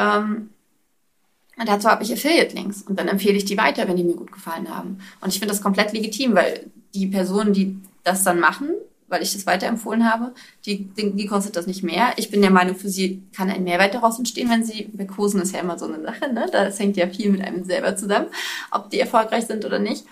ähm, 1.63 1.67
dazu 1.67 1.89
habe 1.89 2.03
ich 2.03 2.13
Affiliate-Links 2.13 2.83
und 2.83 2.99
dann 2.99 3.09
empfehle 3.09 3.37
ich 3.37 3.45
die 3.45 3.57
weiter, 3.57 3.89
wenn 3.89 3.97
die 3.97 4.05
mir 4.05 4.15
gut 4.15 4.33
gefallen 4.33 4.69
haben. 4.69 4.99
Und 5.21 5.29
ich 5.29 5.39
finde 5.39 5.53
das 5.53 5.63
komplett 5.63 5.93
legitim, 5.93 6.35
weil 6.35 6.71
die 6.95 7.07
Personen, 7.07 7.53
die 7.53 7.77
das 8.05 8.25
dann 8.25 8.41
machen, 8.41 8.71
weil 9.09 9.23
ich 9.23 9.35
das 9.35 9.47
weiterempfohlen 9.47 10.11
habe, 10.11 10.33
die, 10.65 10.85
die, 10.85 11.13
die 11.13 11.27
kostet 11.27 11.57
das 11.57 11.67
nicht 11.67 11.83
mehr. 11.83 12.15
Ich 12.17 12.31
bin 12.31 12.41
der 12.41 12.51
Meinung, 12.51 12.77
für 12.77 12.89
sie 12.89 13.23
kann 13.37 13.51
ein 13.51 13.65
Mehrwert 13.65 13.95
daraus 13.95 14.19
entstehen, 14.19 14.49
wenn 14.49 14.65
sie, 14.65 14.89
bei 14.93 15.05
Kursen 15.05 15.43
ist 15.43 15.53
ja 15.53 15.61
immer 15.61 15.79
so 15.79 15.87
eine 15.87 16.03
Sache, 16.03 16.33
ne? 16.33 16.47
Das 16.51 16.79
hängt 16.79 16.97
ja 16.97 17.07
viel 17.09 17.31
mit 17.31 17.43
einem 17.43 17.65
selber 17.65 17.95
zusammen, 17.95 18.29
ob 18.71 18.89
die 18.91 19.01
erfolgreich 19.01 19.47
sind 19.47 19.65
oder 19.67 19.79
nicht. 19.79 20.07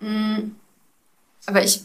Mm. 0.00 0.52
Aber 1.46 1.64
ich 1.64 1.80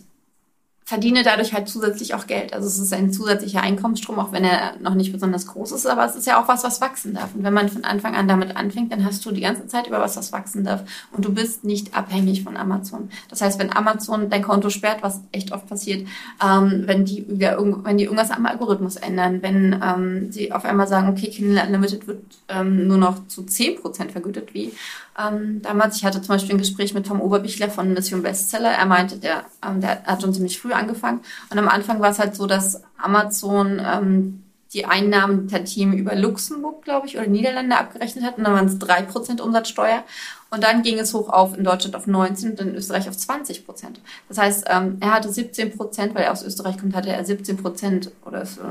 verdiene 0.85 1.23
dadurch 1.23 1.53
halt 1.53 1.69
zusätzlich 1.69 2.13
auch 2.13 2.27
Geld. 2.27 2.53
Also 2.53 2.67
es 2.67 2.77
ist 2.77 2.93
ein 2.93 3.13
zusätzlicher 3.13 3.61
Einkommensstrom, 3.61 4.19
auch 4.19 4.33
wenn 4.33 4.43
er 4.43 4.75
noch 4.81 4.95
nicht 4.95 5.13
besonders 5.13 5.47
groß 5.47 5.71
ist, 5.71 5.87
aber 5.87 6.05
es 6.05 6.15
ist 6.15 6.27
ja 6.27 6.41
auch 6.41 6.47
was, 6.47 6.63
was 6.63 6.81
wachsen 6.81 7.13
darf. 7.13 7.33
Und 7.33 7.43
wenn 7.43 7.53
man 7.53 7.69
von 7.69 7.85
Anfang 7.85 8.15
an 8.15 8.27
damit 8.27 8.57
anfängt, 8.57 8.91
dann 8.91 9.05
hast 9.05 9.25
du 9.25 9.31
die 9.31 9.41
ganze 9.41 9.65
Zeit 9.67 9.87
über 9.87 10.01
was, 10.01 10.17
was 10.17 10.33
wachsen 10.33 10.65
darf. 10.65 10.83
Und 11.11 11.23
du 11.23 11.33
bist 11.33 11.63
nicht 11.63 11.95
abhängig 11.95 12.43
von 12.43 12.57
Amazon. 12.57 13.09
Das 13.29 13.41
heißt, 13.41 13.59
wenn 13.59 13.73
Amazon 13.73 14.29
dein 14.29 14.43
Konto 14.43 14.69
sperrt, 14.69 15.01
was 15.01 15.21
echt 15.31 15.53
oft 15.53 15.67
passiert, 15.67 16.05
ähm, 16.43 16.83
wenn 16.85 17.05
die 17.05 17.25
wieder 17.29 17.57
wenn 17.83 17.97
die 17.97 18.03
irgendwas 18.03 18.31
am 18.31 18.45
Algorithmus 18.45 18.97
ändern, 18.97 19.41
wenn 19.41 19.79
ähm, 19.81 20.31
sie 20.31 20.51
auf 20.51 20.65
einmal 20.65 20.87
sagen, 20.87 21.07
okay, 21.09 21.29
Kindle 21.29 21.63
Unlimited 21.63 22.07
wird 22.07 22.23
ähm, 22.49 22.87
nur 22.87 22.97
noch 22.97 23.27
zu 23.27 23.43
10% 23.43 24.09
vergütet, 24.09 24.53
wie 24.53 24.73
ähm, 25.17 25.61
damals, 25.61 25.97
ich 25.97 26.05
hatte 26.05 26.21
zum 26.21 26.35
Beispiel 26.35 26.55
ein 26.55 26.59
Gespräch 26.59 26.93
mit 26.93 27.05
Tom 27.05 27.21
Oberbichler 27.21 27.69
von 27.69 27.93
Mission 27.93 28.23
Bestseller. 28.23 28.71
Er 28.71 28.85
meinte, 28.85 29.17
der, 29.17 29.45
ähm, 29.63 29.79
der 29.79 30.03
hat 30.03 30.21
schon 30.21 30.33
ziemlich 30.33 30.59
früh 30.59 30.72
angefangen. 30.75 31.21
Und 31.49 31.57
am 31.57 31.67
Anfang 31.67 31.99
war 31.99 32.11
es 32.11 32.19
halt 32.19 32.35
so, 32.35 32.47
dass 32.47 32.81
Amazon 32.97 33.81
ähm, 33.83 34.43
die 34.73 34.85
Einnahmen 34.85 35.47
der 35.47 35.65
Team 35.65 35.93
über 35.93 36.15
Luxemburg, 36.15 36.83
glaube 36.83 37.07
ich, 37.07 37.17
oder 37.17 37.27
Niederlande 37.27 37.77
abgerechnet 37.77 38.25
hat. 38.25 38.37
Und 38.37 38.45
dann 38.45 38.53
waren 38.53 38.65
es 38.65 38.79
drei 38.79 39.03
Prozent 39.03 39.39
Umsatzsteuer. 39.39 40.03
Und 40.49 40.63
dann 40.63 40.83
ging 40.83 40.99
es 40.99 41.13
hoch 41.13 41.29
auf 41.29 41.57
in 41.57 41.63
Deutschland 41.63 41.95
auf 41.95 42.07
19 42.07 42.51
und 42.51 42.59
in 42.59 42.75
Österreich 42.75 43.07
auf 43.09 43.17
20 43.17 43.65
Prozent. 43.65 44.01
Das 44.29 44.37
heißt, 44.37 44.65
ähm, 44.69 44.97
er 44.99 45.13
hatte 45.13 45.31
17 45.31 45.75
Prozent, 45.75 46.15
weil 46.15 46.23
er 46.23 46.31
aus 46.31 46.43
Österreich 46.43 46.77
kommt, 46.77 46.95
hatte 46.95 47.09
er 47.09 47.23
17 47.23 47.57
Prozent 47.57 48.11
oder 48.25 48.45
so, 48.45 48.61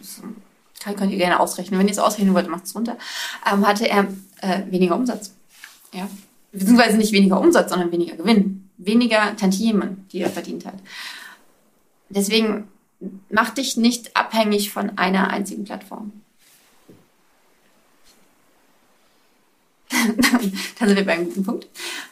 so 0.00 0.22
kann, 0.80 0.96
könnt 0.96 1.12
ihr 1.12 1.18
gerne 1.18 1.40
ausrechnen. 1.40 1.80
Wenn 1.80 1.88
ihr 1.88 1.92
es 1.92 1.98
ausrechnen 1.98 2.34
wollt, 2.34 2.48
macht 2.48 2.64
es 2.64 2.74
runter. 2.74 2.96
Ähm, 3.50 3.66
hatte 3.66 3.88
er 3.88 4.06
äh, 4.40 4.62
weniger 4.70 4.94
Umsatz. 4.94 5.32
Ja. 5.92 6.08
Beziehungsweise 6.52 6.96
nicht 6.96 7.12
weniger 7.12 7.40
Umsatz, 7.40 7.70
sondern 7.70 7.92
weniger 7.92 8.16
Gewinn. 8.16 8.70
Weniger 8.78 9.36
Tantiemen, 9.36 10.06
die 10.12 10.20
er 10.20 10.30
verdient 10.30 10.64
hat. 10.64 10.76
Deswegen 12.08 12.68
mach 13.28 13.50
dich 13.50 13.76
nicht 13.76 14.16
abhängig 14.16 14.70
von 14.70 14.96
einer 14.96 15.30
einzigen 15.30 15.64
Plattform. 15.64 16.12
da 19.90 20.86
sind 20.86 20.96
wir 20.96 21.06
beim 21.06 21.24
guten 21.26 21.44
Punkt. 21.44 21.66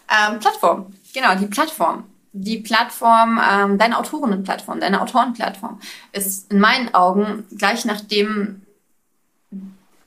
Ähm, 0.08 0.38
Plattform. 0.38 0.94
Genau, 1.12 1.34
die 1.36 1.46
Plattform. 1.46 2.04
Die 2.32 2.58
Plattform, 2.58 3.40
ähm, 3.48 3.78
deine 3.78 3.98
Autorinnenplattform, 3.98 4.80
deine 4.80 5.00
Autorenplattform 5.00 5.80
ist 6.12 6.50
in 6.50 6.58
meinen 6.58 6.92
Augen 6.92 7.44
gleich 7.56 7.84
nachdem 7.84 8.62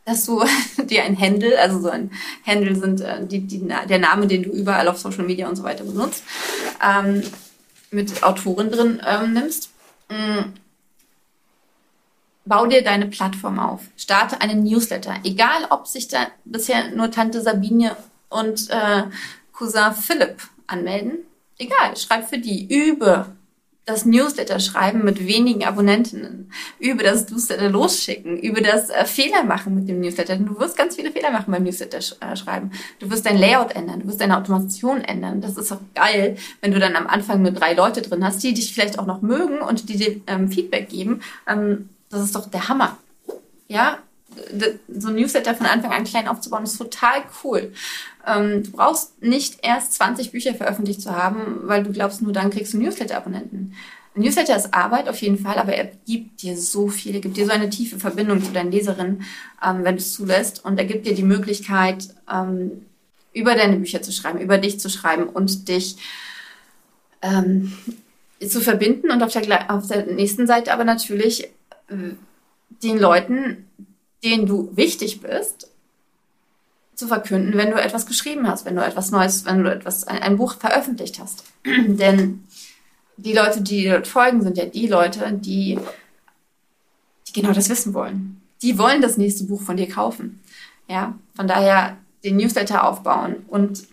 dass 0.07 0.25
du 0.25 0.43
dir 0.83 1.03
ein 1.03 1.19
Handle, 1.19 1.59
also 1.59 1.81
so 1.81 1.89
ein 1.89 2.11
Handle 2.45 2.75
sind 2.75 3.01
äh, 3.01 3.25
die, 3.25 3.41
die, 3.41 3.67
der 3.67 3.99
Name, 3.99 4.25
den 4.25 4.43
du 4.43 4.49
überall 4.49 4.87
auf 4.87 4.97
Social 4.97 5.25
Media 5.25 5.47
und 5.47 5.57
so 5.57 5.63
weiter 5.63 5.83
benutzt, 5.83 6.23
ähm, 6.81 7.21
mit 7.91 8.23
Autoren 8.23 8.71
drin 8.71 9.01
ähm, 9.05 9.33
nimmst. 9.33 9.69
Mhm. 10.09 10.53
Bau 12.45 12.65
dir 12.65 12.83
deine 12.83 13.07
Plattform 13.07 13.59
auf. 13.59 13.81
Starte 13.97 14.39
einen 14.39 14.63
Newsletter. 14.63 15.15
Egal, 15.23 15.67
ob 15.69 15.87
sich 15.87 16.07
da 16.07 16.27
bisher 16.45 16.91
nur 16.91 17.11
Tante 17.11 17.41
Sabine 17.41 17.97
und 18.29 18.69
äh, 18.69 19.03
Cousin 19.51 19.93
Philipp 19.93 20.41
anmelden. 20.65 21.19
Egal, 21.57 21.97
schreib 21.97 22.29
für 22.29 22.37
die. 22.37 22.67
Übe 22.67 23.36
das 23.87 24.05
Newsletter 24.05 24.59
schreiben 24.59 25.05
mit 25.05 25.25
wenigen 25.25 25.63
Abonnentinnen, 25.63 26.51
über 26.77 27.03
das 27.03 27.29
Newsletter 27.29 27.69
losschicken, 27.69 28.37
über 28.37 28.59
das 28.59 28.89
äh, 28.89 29.05
Fehler 29.05 29.43
machen 29.45 29.75
mit 29.75 29.87
dem 29.87 30.01
Newsletter. 30.01 30.35
Du 30.35 30.59
wirst 30.59 30.77
ganz 30.77 30.97
viele 30.97 31.09
Fehler 31.09 31.31
machen 31.31 31.51
beim 31.51 31.63
Newsletter 31.63 32.01
sch 32.01 32.15
äh, 32.19 32.35
schreiben. 32.35 32.71
Du 32.99 33.09
wirst 33.09 33.25
dein 33.25 33.37
Layout 33.37 33.71
ändern, 33.75 34.01
du 34.01 34.07
wirst 34.07 34.19
deine 34.19 34.37
Automation 34.37 34.99
ändern. 35.01 35.39
Das 35.39 35.55
ist 35.55 35.71
auch 35.71 35.79
geil, 35.95 36.35
wenn 36.59 36.73
du 36.73 36.79
dann 36.79 36.97
am 36.97 37.07
Anfang 37.07 37.41
nur 37.41 37.51
drei 37.53 37.73
Leute 37.73 38.01
drin 38.01 38.25
hast, 38.25 38.43
die 38.43 38.53
dich 38.53 38.73
vielleicht 38.73 38.99
auch 38.99 39.05
noch 39.05 39.21
mögen 39.21 39.59
und 39.59 39.87
die 39.87 39.95
dir 39.95 40.21
ähm, 40.27 40.49
Feedback 40.49 40.89
geben. 40.89 41.21
Ähm, 41.47 41.87
das 42.09 42.23
ist 42.23 42.35
doch 42.35 42.51
der 42.51 42.67
Hammer. 42.67 42.97
Ja, 43.69 43.99
so 44.89 45.07
ein 45.07 45.15
Newsletter 45.15 45.55
von 45.55 45.65
Anfang 45.65 45.91
an 45.91 46.03
klein 46.03 46.27
aufzubauen, 46.27 46.63
ist 46.63 46.77
total 46.77 47.23
cool. 47.43 47.71
Ähm, 48.27 48.63
du 48.63 48.71
brauchst 48.71 49.21
nicht 49.23 49.59
erst 49.63 49.93
20 49.93 50.31
Bücher 50.31 50.53
veröffentlicht 50.53 51.01
zu 51.01 51.15
haben, 51.15 51.61
weil 51.63 51.83
du 51.83 51.91
glaubst, 51.91 52.21
nur 52.21 52.33
dann 52.33 52.49
kriegst 52.49 52.73
du 52.73 52.77
Newsletter-Abonnenten. 52.77 53.73
Newsletter 54.15 54.55
ist 54.55 54.73
Arbeit 54.73 55.07
auf 55.07 55.21
jeden 55.21 55.37
Fall, 55.37 55.57
aber 55.57 55.73
er 55.73 55.91
gibt 56.05 56.41
dir 56.41 56.57
so 56.57 56.87
viel, 56.87 57.15
er 57.15 57.21
gibt 57.21 57.37
dir 57.37 57.45
so 57.45 57.51
eine 57.51 57.69
tiefe 57.69 57.99
Verbindung 57.99 58.43
zu 58.43 58.51
deinen 58.51 58.71
Leserinnen, 58.71 59.23
ähm, 59.65 59.83
wenn 59.83 59.95
du 59.95 60.01
es 60.01 60.13
zulässt. 60.13 60.65
Und 60.65 60.77
er 60.77 60.85
gibt 60.85 61.05
dir 61.05 61.15
die 61.15 61.23
Möglichkeit, 61.23 62.09
ähm, 62.31 62.85
über 63.31 63.55
deine 63.55 63.77
Bücher 63.77 64.01
zu 64.01 64.11
schreiben, 64.11 64.39
über 64.39 64.57
dich 64.57 64.79
zu 64.79 64.89
schreiben 64.89 65.29
und 65.29 65.69
dich 65.69 65.97
ähm, 67.21 67.71
zu 68.45 68.59
verbinden. 68.59 69.11
Und 69.11 69.23
auf 69.23 69.31
der, 69.31 69.71
auf 69.71 69.87
der 69.87 70.07
nächsten 70.07 70.47
Seite 70.47 70.73
aber 70.73 70.83
natürlich 70.83 71.45
äh, 71.87 72.15
den 72.83 72.99
Leuten, 72.99 73.67
denen 74.23 74.47
du 74.47 74.75
wichtig 74.75 75.21
bist, 75.21 75.69
zu 76.97 77.07
verkünden, 77.07 77.55
wenn 77.55 77.69
du 77.69 77.79
etwas 77.79 78.07
geschrieben 78.07 78.47
hast, 78.47 78.65
wenn 78.65 78.75
du 78.75 78.83
etwas 78.83 79.11
Neues, 79.11 79.45
wenn 79.45 79.63
du 79.63 79.71
etwas, 79.71 80.05
ein, 80.05 80.17
ein 80.17 80.37
Buch 80.37 80.55
veröffentlicht 80.55 81.19
hast. 81.19 81.43
Denn 81.65 82.43
die 83.17 83.33
Leute, 83.33 83.61
die 83.61 83.83
dir 83.83 83.93
dort 83.93 84.07
folgen, 84.07 84.41
sind 84.41 84.57
ja 84.57 84.65
die 84.65 84.87
Leute, 84.87 85.31
die, 85.31 85.79
die 87.27 87.33
genau 87.33 87.53
das 87.53 87.69
wissen 87.69 87.93
wollen. 87.93 88.41
Die 88.63 88.79
wollen 88.79 89.03
das 89.03 89.17
nächste 89.17 89.43
Buch 89.43 89.61
von 89.61 89.77
dir 89.77 89.87
kaufen. 89.87 90.41
Ja, 90.87 91.13
von 91.35 91.47
daher 91.47 91.97
den 92.23 92.37
Newsletter 92.37 92.83
aufbauen 92.83 93.45
und 93.47 93.83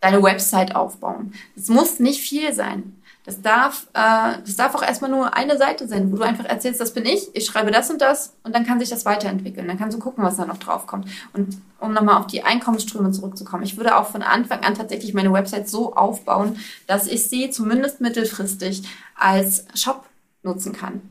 deine 0.00 0.22
Website 0.22 0.76
aufbauen. 0.76 1.32
Es 1.56 1.68
muss 1.68 2.00
nicht 2.00 2.20
viel 2.20 2.52
sein. 2.52 2.95
Das 3.26 3.42
darf, 3.42 3.88
äh, 3.92 4.38
das 4.44 4.54
darf 4.54 4.76
auch 4.76 4.82
erstmal 4.82 5.10
nur 5.10 5.36
eine 5.36 5.58
Seite 5.58 5.88
sein, 5.88 6.12
wo 6.12 6.16
du 6.16 6.22
einfach 6.22 6.44
erzählst, 6.44 6.80
das 6.80 6.94
bin 6.94 7.04
ich, 7.04 7.34
ich 7.34 7.44
schreibe 7.44 7.72
das 7.72 7.90
und 7.90 8.00
das 8.00 8.34
und 8.44 8.54
dann 8.54 8.64
kann 8.64 8.78
sich 8.78 8.88
das 8.88 9.04
weiterentwickeln. 9.04 9.66
Dann 9.66 9.78
kannst 9.78 9.96
du 9.96 10.00
gucken, 10.00 10.22
was 10.22 10.36
da 10.36 10.46
noch 10.46 10.58
drauf 10.58 10.86
kommt. 10.86 11.08
Und 11.32 11.60
um 11.80 11.92
nochmal 11.92 12.18
auf 12.18 12.28
die 12.28 12.44
Einkommensströme 12.44 13.10
zurückzukommen, 13.10 13.64
ich 13.64 13.76
würde 13.76 13.96
auch 13.96 14.06
von 14.06 14.22
Anfang 14.22 14.60
an 14.60 14.74
tatsächlich 14.74 15.12
meine 15.12 15.32
Website 15.32 15.68
so 15.68 15.94
aufbauen, 15.94 16.56
dass 16.86 17.08
ich 17.08 17.24
sie 17.26 17.50
zumindest 17.50 18.00
mittelfristig 18.00 18.84
als 19.16 19.66
Shop 19.74 20.04
nutzen 20.44 20.72
kann. 20.72 21.02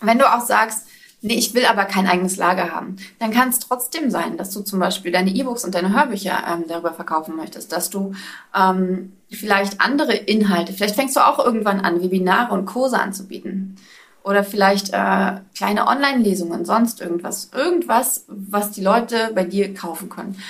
Wenn 0.00 0.18
du 0.18 0.24
auch 0.24 0.40
sagst, 0.40 0.86
nee, 1.20 1.34
ich 1.34 1.52
will 1.52 1.66
aber 1.66 1.84
kein 1.84 2.06
eigenes 2.06 2.36
Lager 2.36 2.74
haben, 2.74 2.96
dann 3.18 3.30
kann 3.30 3.50
es 3.50 3.58
trotzdem 3.58 4.10
sein, 4.10 4.38
dass 4.38 4.52
du 4.52 4.62
zum 4.62 4.80
Beispiel 4.80 5.12
deine 5.12 5.30
E-Books 5.30 5.64
und 5.64 5.74
deine 5.74 5.94
Hörbücher 5.94 6.42
ähm, 6.48 6.64
darüber 6.66 6.94
verkaufen 6.94 7.36
möchtest, 7.36 7.72
dass 7.72 7.90
du 7.90 8.14
ähm, 8.54 9.12
vielleicht 9.36 9.80
andere 9.80 10.14
Inhalte, 10.14 10.72
vielleicht 10.72 10.94
fängst 10.94 11.16
du 11.16 11.20
auch 11.20 11.38
irgendwann 11.38 11.80
an, 11.80 12.02
Webinare 12.02 12.52
und 12.52 12.66
Kurse 12.66 12.98
anzubieten. 12.98 13.76
Oder 14.24 14.44
vielleicht 14.44 14.90
äh, 14.90 15.40
kleine 15.56 15.88
Online-Lesungen, 15.88 16.64
sonst 16.64 17.00
irgendwas. 17.00 17.50
Irgendwas, 17.52 18.24
was 18.28 18.70
die 18.70 18.82
Leute 18.82 19.32
bei 19.34 19.44
dir 19.44 19.74
kaufen 19.74 20.08
können. 20.08 20.40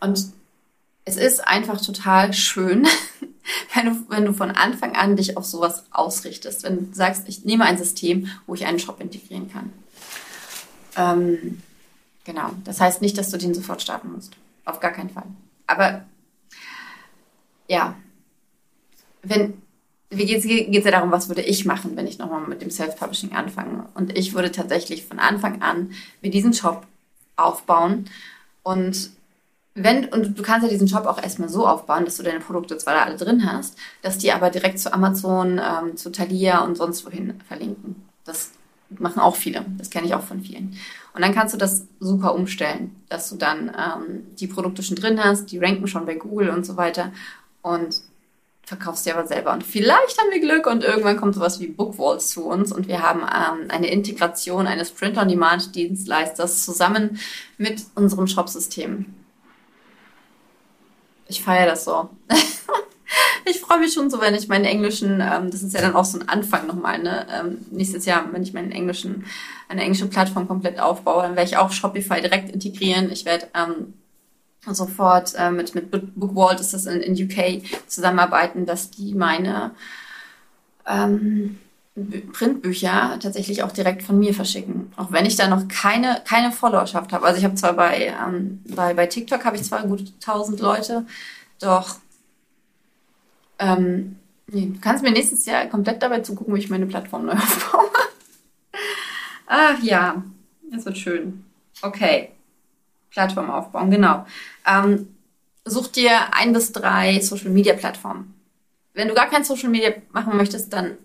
Und 0.00 0.26
es 1.04 1.16
ist 1.16 1.46
einfach 1.46 1.80
total 1.80 2.34
schön, 2.34 2.86
wenn 3.74 3.86
du, 3.86 4.10
wenn 4.10 4.24
du 4.26 4.34
von 4.34 4.50
Anfang 4.50 4.94
an 4.94 5.16
dich 5.16 5.38
auf 5.38 5.46
sowas 5.46 5.84
ausrichtest. 5.90 6.64
Wenn 6.64 6.90
du 6.90 6.94
sagst, 6.94 7.28
ich 7.28 7.44
nehme 7.44 7.64
ein 7.64 7.78
System, 7.78 8.28
wo 8.46 8.54
ich 8.54 8.66
einen 8.66 8.78
Shop 8.78 9.00
integrieren 9.00 9.50
kann. 9.50 9.72
Ähm, 10.96 11.62
genau. 12.24 12.50
Das 12.64 12.80
heißt 12.80 13.00
nicht, 13.00 13.16
dass 13.16 13.30
du 13.30 13.38
den 13.38 13.54
sofort 13.54 13.80
starten 13.80 14.12
musst. 14.12 14.34
Auf 14.66 14.80
gar 14.80 14.92
keinen 14.92 15.10
Fall. 15.10 15.26
Aber 15.66 16.04
ja, 17.68 17.96
wenn, 19.22 19.54
wie 20.10 20.26
geht 20.26 20.44
es 20.44 20.84
ja 20.84 20.90
darum, 20.90 21.10
was 21.10 21.28
würde 21.28 21.42
ich 21.42 21.64
machen, 21.64 21.96
wenn 21.96 22.06
ich 22.06 22.18
nochmal 22.18 22.46
mit 22.46 22.62
dem 22.62 22.70
Self-Publishing 22.70 23.32
anfange? 23.32 23.86
Und 23.94 24.16
ich 24.16 24.34
würde 24.34 24.52
tatsächlich 24.52 25.04
von 25.04 25.18
Anfang 25.18 25.62
an 25.62 25.92
mir 26.20 26.30
diesen 26.30 26.52
Shop 26.52 26.86
aufbauen 27.36 28.06
und 28.62 29.10
wenn, 29.74 30.06
und 30.06 30.38
du 30.38 30.42
kannst 30.42 30.64
ja 30.64 30.70
diesen 30.70 30.88
Shop 30.88 31.06
auch 31.06 31.22
erstmal 31.22 31.48
so 31.48 31.66
aufbauen, 31.66 32.04
dass 32.04 32.18
du 32.18 32.22
deine 32.22 32.40
Produkte 32.40 32.76
zwar 32.76 32.94
da 32.94 33.02
alle 33.04 33.16
drin 33.16 33.50
hast, 33.50 33.78
dass 34.02 34.18
die 34.18 34.30
aber 34.30 34.50
direkt 34.50 34.78
zu 34.78 34.92
Amazon, 34.92 35.58
ähm, 35.58 35.96
zu 35.96 36.12
Thalia 36.12 36.62
und 36.62 36.76
sonst 36.76 37.06
wohin 37.06 37.40
verlinken. 37.48 37.96
Das 38.24 38.50
machen 38.90 39.20
auch 39.20 39.36
viele. 39.36 39.64
Das 39.78 39.88
kenne 39.88 40.06
ich 40.06 40.14
auch 40.14 40.22
von 40.22 40.42
vielen. 40.42 40.76
Und 41.14 41.22
dann 41.22 41.34
kannst 41.34 41.54
du 41.54 41.58
das 41.58 41.86
super 42.00 42.34
umstellen, 42.34 42.94
dass 43.08 43.30
du 43.30 43.36
dann 43.36 43.68
ähm, 43.68 44.26
die 44.38 44.46
Produkte 44.46 44.82
schon 44.82 44.96
drin 44.96 45.22
hast, 45.22 45.46
die 45.46 45.58
ranken 45.58 45.88
schon 45.88 46.04
bei 46.04 46.16
Google 46.16 46.50
und 46.50 46.66
so 46.66 46.76
weiter 46.76 47.10
und 47.62 48.00
verkaufst 48.64 49.06
die 49.06 49.12
aber 49.12 49.26
selber. 49.26 49.52
Und 49.52 49.64
vielleicht 49.64 50.20
haben 50.20 50.30
wir 50.30 50.40
Glück 50.40 50.66
und 50.66 50.84
irgendwann 50.84 51.16
kommt 51.16 51.34
sowas 51.34 51.60
wie 51.60 51.66
Bookwalls 51.66 52.30
zu 52.30 52.44
uns 52.46 52.72
und 52.72 52.86
wir 52.88 53.02
haben 53.02 53.20
ähm, 53.20 53.70
eine 53.70 53.90
Integration 53.90 54.66
eines 54.66 54.92
Print-on-Demand-Dienstleisters 54.92 56.64
zusammen 56.64 57.18
mit 57.58 57.82
unserem 57.94 58.26
Shop-System 58.26 59.06
ich 61.32 61.42
feiere 61.42 61.66
das 61.66 61.84
so. 61.84 62.10
ich 63.46 63.60
freue 63.60 63.80
mich 63.80 63.92
schon 63.92 64.10
so, 64.10 64.20
wenn 64.20 64.34
ich 64.34 64.48
meinen 64.48 64.64
englischen, 64.64 65.20
ähm, 65.20 65.50
das 65.50 65.62
ist 65.62 65.74
ja 65.74 65.80
dann 65.80 65.96
auch 65.96 66.04
so 66.04 66.18
ein 66.18 66.28
Anfang 66.28 66.66
nochmal, 66.66 66.98
ne? 67.02 67.26
Ähm, 67.32 67.66
nächstes 67.70 68.04
Jahr, 68.06 68.28
wenn 68.32 68.42
ich 68.42 68.52
meinen 68.52 68.70
englischen, 68.70 69.24
eine 69.68 69.82
englische 69.82 70.06
Plattform 70.06 70.46
komplett 70.46 70.78
aufbaue, 70.78 71.22
dann 71.22 71.36
werde 71.36 71.48
ich 71.48 71.56
auch 71.56 71.72
Shopify 71.72 72.20
direkt 72.20 72.50
integrieren. 72.50 73.10
Ich 73.10 73.24
werde 73.24 73.48
ähm, 73.54 73.94
sofort 74.70 75.34
äh, 75.36 75.50
mit, 75.50 75.74
mit 75.74 75.90
Bookwalt 75.90 76.60
ist 76.60 76.72
das 76.72 76.86
in, 76.86 77.00
in 77.00 77.14
UK 77.14 77.62
zusammenarbeiten, 77.88 78.66
dass 78.66 78.90
die 78.90 79.14
meine 79.14 79.72
ähm, 80.86 81.58
Printbücher 82.32 83.18
tatsächlich 83.20 83.62
auch 83.62 83.72
direkt 83.72 84.02
von 84.02 84.18
mir 84.18 84.32
verschicken. 84.32 84.92
Auch 84.96 85.12
wenn 85.12 85.26
ich 85.26 85.36
da 85.36 85.48
noch 85.48 85.68
keine, 85.68 86.22
keine 86.24 86.52
Followerschaft 86.52 87.12
habe. 87.12 87.26
Also 87.26 87.38
ich 87.38 87.44
habe 87.44 87.54
zwar 87.54 87.74
bei, 87.74 88.06
ähm, 88.06 88.62
bei, 88.68 88.94
bei 88.94 89.06
TikTok 89.06 89.44
habe 89.44 89.56
ich 89.56 89.64
zwar 89.64 89.86
gut 89.86 90.12
1000 90.20 90.60
Leute, 90.60 91.06
doch 91.60 91.96
ähm, 93.58 94.16
nee, 94.46 94.70
du 94.72 94.80
kannst 94.80 95.02
mir 95.02 95.10
nächstes 95.10 95.44
Jahr 95.44 95.66
komplett 95.66 96.02
dabei 96.02 96.20
zugucken, 96.20 96.54
wie 96.54 96.60
ich 96.60 96.70
meine 96.70 96.86
Plattform 96.86 97.26
neu 97.26 97.32
aufbaue. 97.32 97.90
Ach 99.46 99.82
ja, 99.82 100.22
das 100.70 100.86
wird 100.86 100.96
schön. 100.96 101.44
Okay. 101.82 102.30
Plattform 103.12 103.50
aufbauen, 103.50 103.90
genau. 103.90 104.26
Ähm, 104.66 105.14
such 105.64 105.88
dir 105.88 106.34
ein 106.34 106.52
bis 106.52 106.72
drei 106.72 107.20
Social 107.20 107.50
Media 107.50 107.74
Plattformen. 107.74 108.34
Wenn 108.94 109.08
du 109.08 109.14
gar 109.14 109.28
kein 109.28 109.44
Social 109.44 109.68
Media 109.68 109.92
machen 110.12 110.36
möchtest, 110.36 110.72
dann 110.72 110.98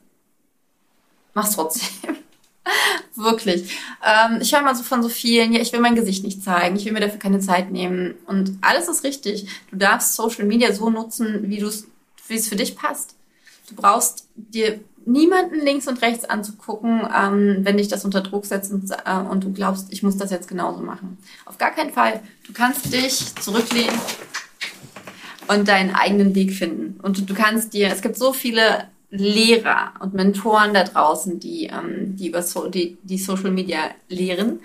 mach's 1.34 1.56
trotzdem. 1.56 1.88
Wirklich. 3.16 3.78
Ähm, 4.06 4.40
ich 4.42 4.54
höre 4.54 4.62
mal 4.62 4.76
so 4.76 4.84
von 4.84 5.02
so 5.02 5.10
vielen, 5.10 5.54
ja, 5.54 5.62
ich 5.62 5.72
will 5.74 5.80
mein 5.80 5.96
Gesicht 5.96 6.24
nicht 6.24 6.44
zeigen, 6.44 6.76
ich 6.76 6.86
will 6.86 6.92
mir 6.92 7.00
dafür 7.00 7.20
keine 7.20 7.40
Zeit 7.40 7.72
nehmen. 7.72 8.16
Und 8.26 8.58
alles 8.62 8.88
ist 8.88 9.04
richtig. 9.04 9.48
Du 9.72 9.78
darfst 9.78 10.16
Social 10.16 10.46
Media 10.46 10.74
so 10.74 10.90
nutzen, 10.90 11.50
wie 11.50 11.60
du 11.60 11.72
wie 12.28 12.36
es 12.36 12.50
für 12.50 12.56
dich 12.56 12.76
passt. 12.76 13.16
Du 13.70 13.76
brauchst 13.76 14.28
dir 14.36 14.80
niemanden 15.08 15.60
links 15.62 15.88
und 15.88 16.02
rechts 16.02 16.26
anzugucken, 16.26 17.02
ähm, 17.16 17.60
wenn 17.62 17.78
dich 17.78 17.88
das 17.88 18.06
unter 18.06 18.22
Druck 18.22 18.46
setzt 18.46 18.72
und, 18.72 18.92
äh, 18.92 19.18
und 19.18 19.44
du 19.44 19.54
glaubst, 19.54 19.92
ich 19.92 20.04
muss 20.04 20.18
das 20.18 20.32
jetzt 20.32 20.48
genauso 20.48 20.82
machen. 20.82 21.18
Auf 21.46 21.58
gar 21.58 21.72
keinen 21.72 21.92
Fall. 21.92 22.22
Du 22.46 22.54
kannst 22.54 22.94
dich 22.94 23.36
zurücklehnen 23.36 23.96
und 25.48 25.68
deinen 25.68 25.96
eigenen 25.96 26.36
Weg 26.36 26.52
finden. 26.52 27.00
Und 27.02 27.30
du 27.30 27.34
kannst 27.34 27.74
dir, 27.74 27.88
es 27.88 28.02
gibt 28.02 28.18
so 28.18 28.34
viele 28.34 28.86
Lehrer 29.10 29.94
und 30.02 30.14
Mentoren 30.14 30.74
da 30.74 30.84
draußen, 30.84 31.40
die, 31.40 31.68
ähm, 31.68 32.18
die 32.18 32.28
über 32.28 32.44
so, 32.44 32.68
die, 32.68 32.98
die 33.04 33.18
Social 33.18 33.52
Media 33.52 33.92
lehren. 34.10 34.60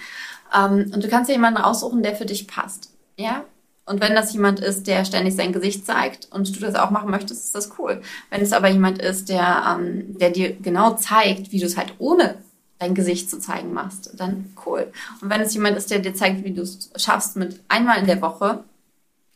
Ähm, 0.54 0.90
und 0.92 1.04
du 1.04 1.08
kannst 1.08 1.30
dir 1.30 1.34
jemanden 1.34 1.60
aussuchen, 1.60 2.02
der 2.02 2.16
für 2.16 2.26
dich 2.26 2.48
passt. 2.48 2.90
Ja? 3.16 3.44
Und 3.92 4.00
wenn 4.00 4.14
das 4.14 4.32
jemand 4.32 4.58
ist, 4.58 4.86
der 4.86 5.04
ständig 5.04 5.36
sein 5.36 5.52
Gesicht 5.52 5.84
zeigt 5.84 6.26
und 6.30 6.56
du 6.56 6.60
das 6.60 6.76
auch 6.76 6.88
machen 6.88 7.10
möchtest, 7.10 7.44
ist 7.44 7.54
das 7.54 7.78
cool. 7.78 8.00
Wenn 8.30 8.40
es 8.40 8.54
aber 8.54 8.68
jemand 8.68 8.98
ist, 9.02 9.28
der, 9.28 9.66
ähm, 9.68 10.16
der 10.18 10.30
dir 10.30 10.56
genau 10.56 10.94
zeigt, 10.94 11.52
wie 11.52 11.60
du 11.60 11.66
es 11.66 11.76
halt 11.76 11.92
ohne 11.98 12.36
dein 12.78 12.94
Gesicht 12.94 13.28
zu 13.28 13.38
zeigen 13.38 13.74
machst, 13.74 14.14
dann 14.14 14.56
cool. 14.64 14.90
Und 15.20 15.28
wenn 15.28 15.42
es 15.42 15.52
jemand 15.52 15.76
ist, 15.76 15.90
der 15.90 15.98
dir 15.98 16.14
zeigt, 16.14 16.42
wie 16.42 16.54
du 16.54 16.62
es 16.62 16.88
schaffst, 16.96 17.36
mit 17.36 17.60
einmal 17.68 17.98
in 17.98 18.06
der 18.06 18.22
Woche 18.22 18.64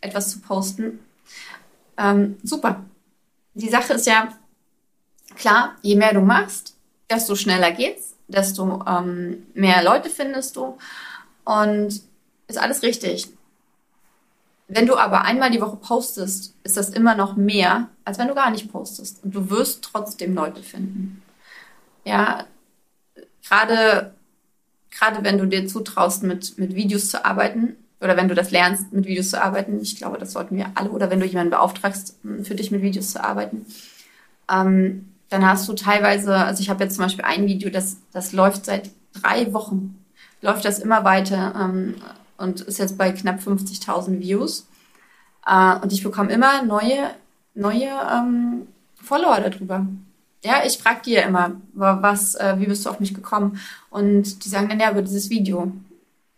etwas 0.01 0.31
zu 0.31 0.41
posten, 0.41 1.01
ähm, 1.99 2.39
super. 2.43 2.83
Die 3.53 3.69
Sache 3.69 3.93
ist 3.93 4.07
ja, 4.07 4.33
klar, 5.35 5.77
je 5.83 5.97
mehr 5.97 6.15
du 6.15 6.23
machst, 6.23 6.77
desto 7.11 7.35
schneller 7.35 7.73
geht's, 7.73 8.15
desto 8.27 8.83
ähm, 8.89 9.49
mehr 9.53 9.85
Leute 9.85 10.09
findest 10.09 10.57
du 10.57 10.79
und 11.45 12.01
ist 12.49 12.59
alles 12.59 12.83
richtig. 12.83 13.36
Wenn 14.69 14.87
du 14.87 14.97
aber 14.97 15.23
einmal 15.23 15.51
die 15.51 15.61
Woche 15.61 15.77
postest, 15.77 16.55
ist 16.65 16.77
das 16.77 16.91
immer 16.91 17.15
noch 17.15 17.37
mehr, 17.37 17.89
als 18.05 18.19
wenn 18.19 18.29
du 18.29 18.35
gar 18.35 18.51
nicht 18.51 18.71
postest. 18.71 19.23
Und 19.23 19.35
du 19.35 19.49
wirst 19.51 19.83
trotzdem 19.83 20.35
Leute 20.35 20.63
finden. 20.63 21.23
Ja, 22.05 22.47
gerade, 23.49 24.15
gerade 24.91 25.23
wenn 25.23 25.39
du 25.39 25.47
dir 25.47 25.67
zutraust, 25.67 26.25
mit, 26.25 26.59
mit 26.59 26.75
Videos 26.75 27.11
zu 27.11 27.25
arbeiten, 27.25 27.77
oder 28.01 28.17
wenn 28.17 28.29
du 28.29 28.35
das 28.35 28.51
lernst, 28.51 28.93
mit 28.93 29.07
Videos 29.07 29.31
zu 29.31 29.43
arbeiten, 29.43 29.81
ich 29.81 29.97
glaube, 29.97 30.19
das 30.19 30.33
sollten 30.33 30.57
wir 30.57 30.73
alle, 30.75 30.91
oder 30.91 31.11
wenn 31.11 31.21
du 31.21 31.27
jemanden 31.27 31.51
beauftragst, 31.51 32.17
für 32.43 32.55
dich 32.55 32.71
mit 32.71 32.83
Videos 32.83 33.13
zu 33.13 33.23
arbeiten, 33.23 33.67
ähm, 34.51 35.13
dann 35.29 35.47
hast 35.47 35.69
du 35.69 35.73
teilweise, 35.73 36.35
also 36.35 36.61
ich 36.61 36.71
habe 36.71 36.85
jetzt 36.85 36.97
zum 36.97 37.05
Beispiel 37.05 37.25
ein 37.25 37.47
Video, 37.47 37.71
das, 37.71 37.99
das 38.13 38.33
läuft 38.33 38.67
seit 38.67 38.91
drei 39.13 39.53
Wochen, 39.53 40.05
läuft 40.43 40.65
das 40.65 40.79
immer 40.79 41.05
weiter 41.05 41.55
ähm, 41.59 41.95
und 42.39 42.61
ist 42.63 42.79
jetzt 42.79 42.99
bei 42.99 43.13
knapp 43.13 43.41
50.000 43.41 44.21
Views. 44.21 44.67
Äh, 45.47 45.77
und 45.77 45.93
ich 45.93 46.03
bekomme 46.03 46.33
immer 46.33 46.63
neue, 46.63 47.11
neue 47.55 47.89
ähm, 48.13 48.67
Follower 49.03 49.41
darüber. 49.41 49.87
Ja, 50.45 50.63
ich 50.65 50.79
frage 50.79 51.01
die 51.07 51.13
ja 51.13 51.23
immer, 51.23 51.61
was, 51.73 52.35
äh, 52.37 52.57
wie 52.59 52.67
bist 52.67 52.85
du 52.87 52.91
auf 52.91 53.01
mich 53.01 53.15
gekommen? 53.15 53.59
Und 53.91 54.45
die 54.45 54.49
sagen 54.49 54.69
dann 54.69 54.81
ja 54.81 54.91
über 54.91 55.03
dieses 55.03 55.31
Video. 55.31 55.73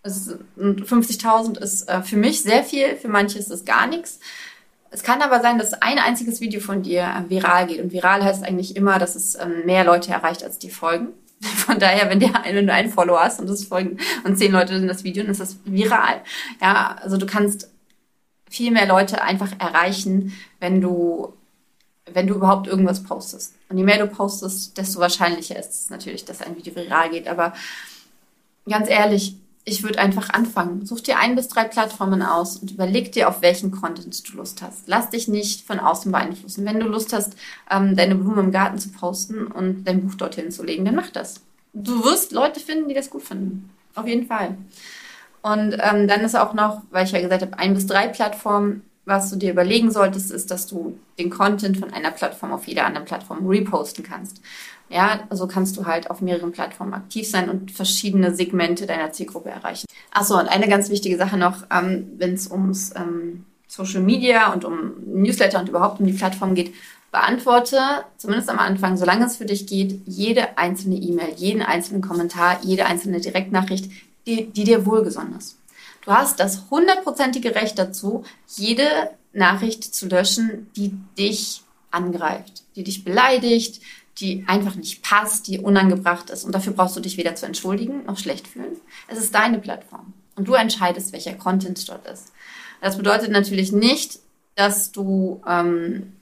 50.000 0.04 1.58
ist 1.58 1.88
äh, 1.88 2.02
für 2.02 2.16
mich 2.16 2.42
sehr 2.42 2.64
viel, 2.64 2.96
für 2.96 3.08
manche 3.08 3.38
ist 3.38 3.50
es 3.50 3.64
gar 3.64 3.86
nichts. 3.86 4.20
Es 4.90 5.02
kann 5.02 5.20
aber 5.20 5.40
sein, 5.40 5.58
dass 5.58 5.74
ein 5.74 5.98
einziges 5.98 6.40
Video 6.40 6.60
von 6.60 6.82
dir 6.82 7.02
äh, 7.02 7.28
viral 7.28 7.66
geht. 7.66 7.80
Und 7.80 7.92
viral 7.92 8.24
heißt 8.24 8.44
eigentlich 8.44 8.76
immer, 8.76 8.98
dass 8.98 9.14
es 9.14 9.34
ähm, 9.34 9.66
mehr 9.66 9.84
Leute 9.84 10.12
erreicht, 10.12 10.42
als 10.42 10.58
die 10.58 10.70
folgen. 10.70 11.08
Von 11.40 11.78
daher, 11.78 12.10
wenn, 12.10 12.20
der, 12.20 12.32
wenn 12.44 12.66
du 12.66 12.72
einen 12.72 12.90
Follower 12.90 13.20
hast 13.20 13.40
und 13.40 13.48
es 13.48 13.64
folgen 13.64 13.98
und 14.24 14.36
zehn 14.36 14.52
Leute 14.52 14.74
in 14.74 14.88
das 14.88 15.04
Video, 15.04 15.22
dann 15.22 15.32
ist 15.32 15.40
das 15.40 15.58
viral. 15.64 16.22
Ja, 16.60 16.96
also 17.00 17.16
du 17.16 17.26
kannst 17.26 17.70
viel 18.50 18.70
mehr 18.70 18.86
Leute 18.86 19.22
einfach 19.22 19.52
erreichen, 19.58 20.36
wenn 20.58 20.80
du, 20.80 21.34
wenn 22.12 22.26
du 22.26 22.34
überhaupt 22.34 22.66
irgendwas 22.66 23.02
postest. 23.02 23.54
Und 23.68 23.78
je 23.78 23.84
mehr 23.84 23.98
du 23.98 24.06
postest, 24.06 24.76
desto 24.78 25.00
wahrscheinlicher 25.00 25.58
ist 25.58 25.70
es 25.70 25.90
natürlich, 25.90 26.24
dass 26.24 26.42
ein 26.42 26.56
Video 26.56 26.74
viral 26.74 27.10
geht. 27.10 27.28
Aber 27.28 27.52
ganz 28.68 28.88
ehrlich, 28.88 29.36
ich 29.68 29.82
würde 29.82 29.98
einfach 29.98 30.30
anfangen. 30.30 30.86
Such 30.86 31.00
dir 31.00 31.18
ein 31.18 31.36
bis 31.36 31.48
drei 31.48 31.64
Plattformen 31.64 32.22
aus 32.22 32.56
und 32.56 32.70
überleg 32.70 33.12
dir, 33.12 33.28
auf 33.28 33.42
welchen 33.42 33.70
Content 33.70 34.28
du 34.28 34.36
Lust 34.36 34.62
hast. 34.62 34.84
Lass 34.86 35.10
dich 35.10 35.28
nicht 35.28 35.66
von 35.66 35.78
außen 35.78 36.10
beeinflussen. 36.10 36.64
Wenn 36.64 36.80
du 36.80 36.86
Lust 36.86 37.12
hast, 37.12 37.34
ähm, 37.70 37.94
deine 37.94 38.14
Blumen 38.14 38.46
im 38.46 38.52
Garten 38.52 38.78
zu 38.78 38.90
posten 38.90 39.46
und 39.46 39.84
dein 39.84 40.00
Buch 40.02 40.14
dorthin 40.14 40.50
zu 40.50 40.64
legen, 40.64 40.84
dann 40.84 40.94
mach 40.94 41.10
das. 41.10 41.42
Du 41.74 42.02
wirst 42.04 42.32
Leute 42.32 42.60
finden, 42.60 42.88
die 42.88 42.94
das 42.94 43.10
gut 43.10 43.22
finden. 43.22 43.70
Auf 43.94 44.06
jeden 44.06 44.26
Fall. 44.26 44.56
Und 45.42 45.76
ähm, 45.80 46.08
dann 46.08 46.22
ist 46.22 46.36
auch 46.36 46.54
noch, 46.54 46.82
weil 46.90 47.04
ich 47.04 47.12
ja 47.12 47.20
gesagt 47.20 47.42
habe, 47.42 47.58
ein 47.58 47.74
bis 47.74 47.86
drei 47.86 48.08
Plattformen, 48.08 48.82
was 49.04 49.30
du 49.30 49.36
dir 49.36 49.52
überlegen 49.52 49.90
solltest, 49.90 50.30
ist, 50.30 50.50
dass 50.50 50.66
du 50.66 50.98
den 51.18 51.30
Content 51.30 51.78
von 51.78 51.92
einer 51.92 52.10
Plattform 52.10 52.52
auf 52.52 52.66
jeder 52.66 52.86
anderen 52.86 53.06
Plattform 53.06 53.46
reposten 53.46 54.04
kannst. 54.04 54.40
Ja, 54.90 55.20
so 55.30 55.46
kannst 55.46 55.76
du 55.76 55.84
halt 55.84 56.10
auf 56.10 56.20
mehreren 56.20 56.52
Plattformen 56.52 56.94
aktiv 56.94 57.28
sein 57.28 57.50
und 57.50 57.70
verschiedene 57.70 58.34
Segmente 58.34 58.86
deiner 58.86 59.12
Zielgruppe 59.12 59.50
erreichen. 59.50 59.86
Achso, 60.10 60.38
und 60.38 60.48
eine 60.48 60.68
ganz 60.68 60.88
wichtige 60.88 61.18
Sache 61.18 61.36
noch, 61.36 61.64
ähm, 61.70 62.12
wenn 62.16 62.34
es 62.34 62.50
ums 62.50 62.94
ähm, 62.96 63.44
Social 63.66 64.00
Media 64.00 64.52
und 64.52 64.64
um 64.64 64.92
Newsletter 65.06 65.60
und 65.60 65.68
überhaupt 65.68 66.00
um 66.00 66.06
die 66.06 66.14
Plattform 66.14 66.54
geht, 66.54 66.72
beantworte, 67.12 67.78
zumindest 68.16 68.50
am 68.50 68.58
Anfang, 68.58 68.96
solange 68.96 69.26
es 69.26 69.36
für 69.36 69.46
dich 69.46 69.66
geht, 69.66 70.00
jede 70.06 70.58
einzelne 70.58 70.96
E-Mail, 70.96 71.34
jeden 71.36 71.62
einzelnen 71.62 72.02
Kommentar, 72.02 72.60
jede 72.62 72.86
einzelne 72.86 73.20
Direktnachricht, 73.20 73.90
die, 74.26 74.46
die 74.46 74.64
dir 74.64 74.84
wohlgesonnen 74.84 75.36
ist. 75.38 75.58
Du 76.04 76.12
hast 76.12 76.40
das 76.40 76.70
hundertprozentige 76.70 77.54
Recht 77.54 77.78
dazu, 77.78 78.24
jede 78.46 78.84
Nachricht 79.32 79.84
zu 79.84 80.06
löschen, 80.08 80.70
die 80.76 80.94
dich 81.18 81.62
angreift, 81.90 82.64
die 82.76 82.84
dich 82.84 83.04
beleidigt, 83.04 83.80
die 84.20 84.44
einfach 84.46 84.74
nicht 84.74 85.02
passt, 85.02 85.46
die 85.46 85.58
unangebracht 85.58 86.30
ist. 86.30 86.44
Und 86.44 86.54
dafür 86.54 86.72
brauchst 86.72 86.96
du 86.96 87.00
dich 87.00 87.16
weder 87.16 87.34
zu 87.34 87.46
entschuldigen 87.46 88.04
noch 88.06 88.18
schlecht 88.18 88.48
fühlen. 88.48 88.76
Es 89.06 89.18
ist 89.18 89.34
deine 89.34 89.58
Plattform. 89.58 90.12
Und 90.36 90.46
du 90.48 90.54
entscheidest, 90.54 91.12
welcher 91.12 91.34
Content 91.34 91.88
dort 91.88 92.06
ist. 92.06 92.32
Das 92.80 92.96
bedeutet 92.96 93.30
natürlich 93.30 93.72
nicht, 93.72 94.20
dass 94.54 94.92
du, 94.92 95.40
ähm, 95.46 96.12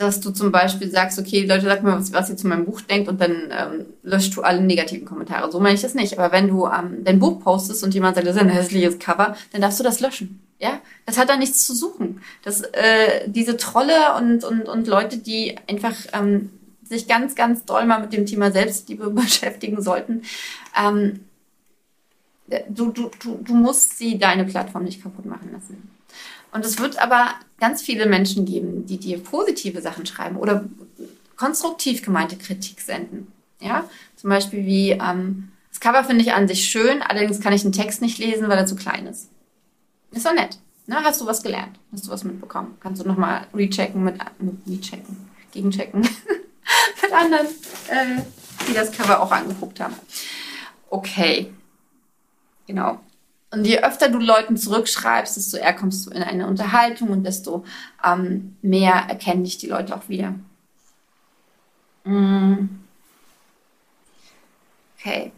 dass 0.00 0.18
du 0.18 0.30
zum 0.30 0.50
Beispiel 0.50 0.90
sagst, 0.90 1.18
okay, 1.18 1.44
Leute, 1.44 1.66
sag 1.66 1.82
mir, 1.82 1.92
was, 1.92 2.10
was 2.10 2.30
ihr 2.30 2.36
zu 2.36 2.48
meinem 2.48 2.64
Buch 2.64 2.80
denkt 2.80 3.06
und 3.10 3.20
dann 3.20 3.50
ähm, 3.50 3.84
löscht 4.02 4.34
du 4.34 4.40
alle 4.40 4.62
negativen 4.62 5.06
Kommentare. 5.06 5.52
So 5.52 5.60
meine 5.60 5.74
ich 5.74 5.82
das 5.82 5.94
nicht. 5.94 6.18
Aber 6.18 6.32
wenn 6.32 6.48
du 6.48 6.66
ähm, 6.66 7.04
dein 7.04 7.18
Buch 7.18 7.40
postest 7.40 7.84
und 7.84 7.92
jemand 7.92 8.14
sagt, 8.14 8.26
das 8.26 8.36
ist 8.36 8.40
ein 8.40 8.48
hässliches 8.48 8.98
Cover, 8.98 9.36
dann 9.52 9.60
darfst 9.60 9.78
du 9.78 9.84
das 9.84 10.00
löschen. 10.00 10.40
Ja, 10.58 10.80
das 11.04 11.18
hat 11.18 11.28
da 11.28 11.36
nichts 11.36 11.66
zu 11.66 11.74
suchen. 11.74 12.22
Das, 12.42 12.62
äh, 12.62 13.28
diese 13.28 13.58
Trolle 13.58 14.14
und, 14.16 14.42
und, 14.42 14.62
und 14.62 14.86
Leute, 14.86 15.18
die 15.18 15.56
einfach 15.68 15.94
ähm, 16.14 16.48
sich 16.82 17.06
ganz, 17.06 17.34
ganz 17.34 17.66
doll 17.66 17.84
mal 17.84 18.00
mit 18.00 18.14
dem 18.14 18.24
Thema 18.24 18.50
Selbstliebe 18.50 19.10
beschäftigen 19.10 19.82
sollten, 19.82 20.22
ähm, 20.82 21.20
du, 22.70 22.90
du, 22.90 23.10
du, 23.22 23.38
du 23.42 23.54
musst 23.54 23.98
sie 23.98 24.18
deine 24.18 24.46
Plattform 24.46 24.84
nicht 24.84 25.02
kaputt 25.02 25.26
machen 25.26 25.50
lassen. 25.52 25.90
Und 26.52 26.64
es 26.64 26.78
wird 26.78 27.00
aber 27.00 27.34
ganz 27.60 27.82
viele 27.82 28.06
Menschen 28.06 28.46
geben, 28.46 28.86
die 28.86 28.98
dir 28.98 29.18
positive 29.18 29.80
Sachen 29.82 30.06
schreiben 30.06 30.36
oder 30.36 30.64
konstruktiv 31.36 32.02
gemeinte 32.02 32.36
Kritik 32.36 32.80
senden. 32.80 33.30
Ja, 33.60 33.88
zum 34.16 34.30
Beispiel 34.30 34.64
wie, 34.64 34.90
ähm, 34.90 35.52
das 35.70 35.80
Cover 35.80 36.02
finde 36.02 36.22
ich 36.22 36.32
an 36.32 36.48
sich 36.48 36.68
schön, 36.68 37.02
allerdings 37.02 37.40
kann 37.40 37.52
ich 37.52 37.62
den 37.62 37.72
Text 37.72 38.00
nicht 38.02 38.18
lesen, 38.18 38.48
weil 38.48 38.58
er 38.58 38.66
zu 38.66 38.76
klein 38.76 39.06
ist. 39.06 39.28
Ist 40.10 40.26
doch 40.26 40.34
nett. 40.34 40.58
Ne? 40.86 40.96
Hast 41.04 41.20
du 41.20 41.26
was 41.26 41.42
gelernt? 41.42 41.78
Hast 41.92 42.06
du 42.06 42.10
was 42.10 42.24
mitbekommen? 42.24 42.76
Kannst 42.80 43.02
du 43.02 43.06
nochmal 43.06 43.46
rechecken 43.54 44.02
mit, 44.02 44.16
mit 44.38 44.56
rechecken, 44.66 45.28
gegenchecken 45.52 46.00
mit 47.02 47.12
anderen, 47.12 47.46
äh, 47.46 48.22
die 48.68 48.74
das 48.74 48.90
Cover 48.90 49.22
auch 49.22 49.30
angeguckt 49.30 49.78
haben. 49.78 49.94
Okay. 50.88 51.52
Genau. 52.66 53.00
Und 53.52 53.64
je 53.64 53.80
öfter 53.80 54.08
du 54.08 54.18
Leuten 54.18 54.56
zurückschreibst, 54.56 55.36
desto 55.36 55.56
eher 55.56 55.74
kommst 55.74 56.06
du 56.06 56.10
in 56.10 56.22
eine 56.22 56.46
Unterhaltung 56.46 57.08
und 57.08 57.24
desto 57.24 57.64
ähm, 58.04 58.56
mehr 58.62 58.94
erkennen 59.08 59.42
dich 59.42 59.58
die 59.58 59.66
Leute 59.66 59.96
auch 59.96 60.08
wieder. 60.08 60.34
Mm. 62.04 62.68
Okay. 64.96 65.32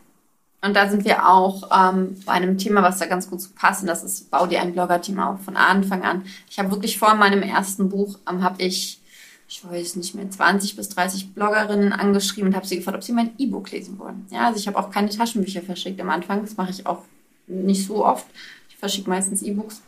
Und 0.65 0.75
da 0.75 0.89
sind 0.89 1.05
wir 1.05 1.29
auch 1.29 1.71
ähm, 1.73 2.21
bei 2.25 2.33
einem 2.33 2.59
Thema, 2.59 2.83
was 2.83 2.99
da 2.99 3.07
ganz 3.07 3.29
gut 3.29 3.41
zu 3.41 3.51
passt. 3.51 3.81
Und 3.83 3.89
das 3.89 4.05
ist, 4.05 4.31
bau 4.31 4.47
dir 4.47 4.61
ein 4.61 4.75
Blogger-Team 4.75 5.19
auf 5.19 5.43
von 5.43 5.57
Anfang 5.57 6.03
an. 6.03 6.25
Ich 6.49 6.59
habe 6.59 6.71
wirklich 6.71 6.99
vor 6.99 7.15
meinem 7.15 7.43
ersten 7.43 7.89
Buch, 7.89 8.19
ähm, 8.31 8.45
habe 8.45 8.63
ich, 8.63 9.01
ich 9.49 9.69
weiß 9.69 9.97
nicht 9.97 10.15
mehr, 10.15 10.31
20 10.31 10.77
bis 10.77 10.91
30 10.91 11.35
Bloggerinnen 11.35 11.93
angeschrieben 11.93 12.51
und 12.51 12.57
habe 12.57 12.67
sie 12.67 12.77
gefragt, 12.77 12.97
ob 12.97 13.03
sie 13.03 13.13
mein 13.13 13.33
E-Book 13.39 13.71
lesen 13.73 13.99
wollen. 13.99 14.27
Ja, 14.31 14.47
also 14.47 14.59
ich 14.59 14.69
habe 14.69 14.79
auch 14.79 14.91
keine 14.91 15.09
Taschenbücher 15.09 15.63
verschickt 15.63 16.01
am 16.01 16.11
Anfang. 16.11 16.43
Das 16.43 16.57
mache 16.57 16.71
ich 16.71 16.87
auch 16.87 17.03
nicht 17.53 17.87
so 17.87 18.05
oft. 18.05 18.27
Ich 18.69 18.77
verschicke 18.77 19.11
meistens 19.11 19.43
E-Books. 19.43 19.83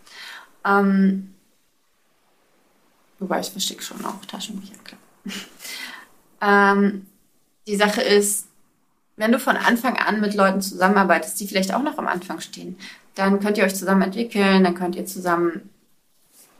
Ähm, 0.64 1.34
wobei 3.18 3.40
ich 3.40 3.50
verschicke 3.50 3.82
schon 3.82 4.04
auch 4.04 4.24
Taschenbücher, 4.26 4.74
klar. 4.84 5.00
ähm, 6.76 7.06
die 7.66 7.76
Sache 7.76 8.02
ist, 8.02 8.46
wenn 9.16 9.32
du 9.32 9.38
von 9.38 9.56
Anfang 9.56 9.96
an 9.96 10.20
mit 10.20 10.34
Leuten 10.34 10.60
zusammenarbeitest, 10.60 11.38
die 11.40 11.46
vielleicht 11.46 11.72
auch 11.72 11.82
noch 11.82 11.98
am 11.98 12.08
Anfang 12.08 12.40
stehen, 12.40 12.76
dann 13.14 13.40
könnt 13.40 13.58
ihr 13.58 13.64
euch 13.64 13.76
zusammen 13.76 14.02
entwickeln, 14.02 14.64
dann 14.64 14.74
könnt 14.74 14.96
ihr 14.96 15.06
zusammen 15.06 15.70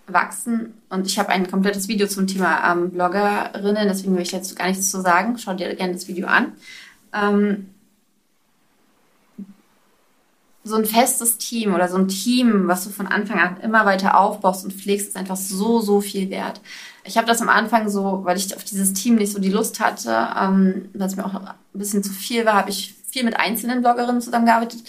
wachsen. 0.07 0.75
Und 0.89 1.07
ich 1.07 1.19
habe 1.19 1.31
ein 1.31 1.51
komplettes 1.51 1.89
Video 1.89 2.07
zum 2.07 2.27
Thema 2.27 2.73
ähm, 2.73 2.91
Bloggerinnen, 2.91 3.89
deswegen 3.89 4.15
will 4.15 4.23
ich 4.23 4.33
jetzt 4.33 4.57
gar 4.57 4.69
nichts 4.69 4.91
zu 4.91 5.01
sagen. 5.01 5.39
Schau 5.39 5.55
dir 5.55 5.75
gerne 5.75 5.95
das 5.95 6.09
Video 6.09 6.27
an. 6.27 6.53
Ähm, 7.13 7.74
so 10.65 10.77
ein 10.77 10.87
festes 10.87 11.37
Team 11.37 11.75
oder 11.75 11.89
so 11.89 11.97
ein 11.97 12.09
Team, 12.09 12.69
was 12.69 12.85
du 12.85 12.91
von 12.91 13.07
Anfang 13.07 13.39
an 13.39 13.61
immer 13.61 13.85
weiter 13.85 14.19
aufbaust 14.19 14.65
und 14.65 14.73
pflegst, 14.73 15.09
ist 15.09 15.17
einfach 15.17 15.37
so, 15.37 15.81
so 15.81 16.01
viel 16.01 16.31
wert. 16.31 16.61
Ich 17.05 17.19
habe 17.19 17.27
das 17.27 17.43
am 17.43 17.51
Anfang 17.51 17.91
so, 17.91 18.23
weil 18.25 18.39
ich 18.39 18.57
auf 18.57 18.65
dieses 18.65 18.95
Team 18.95 19.17
nicht 19.17 19.33
so 19.33 19.39
die 19.39 19.51
Lust 19.51 19.79
hatte, 19.79 20.29
ähm, 20.41 20.89
weil 20.95 21.07
es 21.07 21.17
mir 21.17 21.27
auch 21.27 21.35
ein 21.35 21.55
bisschen 21.75 22.03
zu 22.03 22.13
viel 22.13 22.47
war, 22.47 22.55
habe 22.55 22.71
ich 22.71 22.95
viel 23.11 23.25
mit 23.25 23.39
einzelnen 23.39 23.83
Bloggerinnen 23.83 24.23
zusammengearbeitet. 24.23 24.83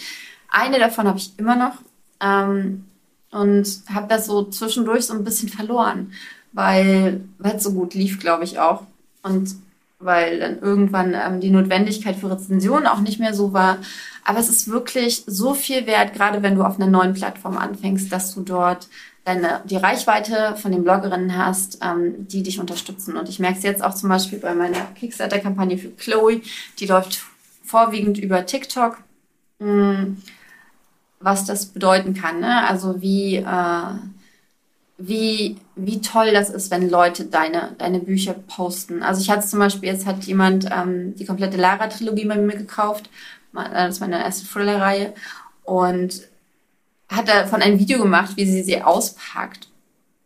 Eine 0.49 0.79
davon 0.79 1.07
habe 1.07 1.17
ich 1.17 1.37
immer 1.37 1.57
noch 1.57 1.75
ähm, 2.21 2.85
und 3.31 3.67
habe 3.93 4.07
das 4.07 4.27
so 4.27 4.45
zwischendurch 4.45 5.05
so 5.05 5.13
ein 5.13 5.25
bisschen 5.25 5.49
verloren, 5.49 6.13
weil 6.53 7.25
es 7.43 7.63
so 7.63 7.73
gut 7.73 7.93
lief, 7.93 8.21
glaube 8.21 8.45
ich 8.45 8.59
auch. 8.59 8.83
Und 9.23 9.55
weil 9.99 10.39
dann 10.39 10.59
irgendwann 10.59 11.13
ähm, 11.13 11.41
die 11.41 11.49
Notwendigkeit 11.49 12.15
für 12.15 12.31
Rezensionen 12.31 12.87
auch 12.87 13.01
nicht 13.01 13.19
mehr 13.19 13.33
so 13.33 13.53
war. 13.53 13.77
Aber 14.25 14.39
es 14.39 14.49
ist 14.49 14.67
wirklich 14.67 15.23
so 15.27 15.53
viel 15.53 15.85
wert, 15.85 16.13
gerade 16.13 16.43
wenn 16.43 16.55
du 16.55 16.63
auf 16.63 16.75
einer 16.75 16.89
neuen 16.89 17.13
Plattform 17.13 17.57
anfängst, 17.57 18.11
dass 18.11 18.33
du 18.33 18.41
dort 18.41 18.89
deine, 19.23 19.61
die 19.65 19.77
Reichweite 19.77 20.55
von 20.57 20.71
den 20.71 20.83
Bloggerinnen 20.83 21.37
hast, 21.37 21.79
ähm, 21.81 22.27
die 22.27 22.43
dich 22.43 22.59
unterstützen. 22.59 23.15
Und 23.15 23.29
ich 23.29 23.39
merke 23.39 23.57
es 23.57 23.63
jetzt 23.63 23.83
auch 23.83 23.93
zum 23.93 24.09
Beispiel 24.09 24.39
bei 24.39 24.53
meiner 24.53 24.81
Kickstarter-Kampagne 24.99 25.77
für 25.77 25.91
Chloe. 25.91 26.41
Die 26.79 26.87
läuft 26.87 27.23
vorwiegend 27.63 28.17
über 28.17 28.45
TikTok. 28.45 28.97
Hm, 29.59 30.17
was 31.19 31.45
das 31.45 31.67
bedeuten 31.67 32.13
kann. 32.13 32.39
Ne? 32.39 32.67
Also 32.67 33.01
wie, 33.01 33.37
äh, 33.37 33.93
wie, 34.97 35.57
wie 35.75 36.01
toll 36.01 36.31
das 36.31 36.49
ist, 36.49 36.71
wenn 36.71 36.89
Leute 36.89 37.25
deine, 37.25 37.75
deine 37.77 37.99
Bücher 37.99 38.33
posten. 38.33 39.01
Also 39.01 39.21
ich 39.21 39.29
hatte 39.29 39.47
zum 39.47 39.59
Beispiel, 39.59 39.89
jetzt 39.89 40.05
hat 40.05 40.23
jemand 40.23 40.69
ähm, 40.71 41.15
die 41.15 41.25
komplette 41.25 41.57
Lara-Trilogie 41.57 42.25
bei 42.25 42.37
mir 42.37 42.55
gekauft. 42.55 43.09
Äh, 43.57 43.73
das 43.73 43.95
ist 43.95 43.99
meine 43.99 44.19
erste 44.19 44.47
Thriller-Reihe. 44.47 45.13
Und 45.63 46.21
hat 47.09 47.27
davon 47.27 47.61
ein 47.61 47.79
Video 47.79 47.99
gemacht, 47.99 48.35
wie 48.35 48.45
sie 48.45 48.63
sie 48.63 48.81
auspackt. 48.81 49.67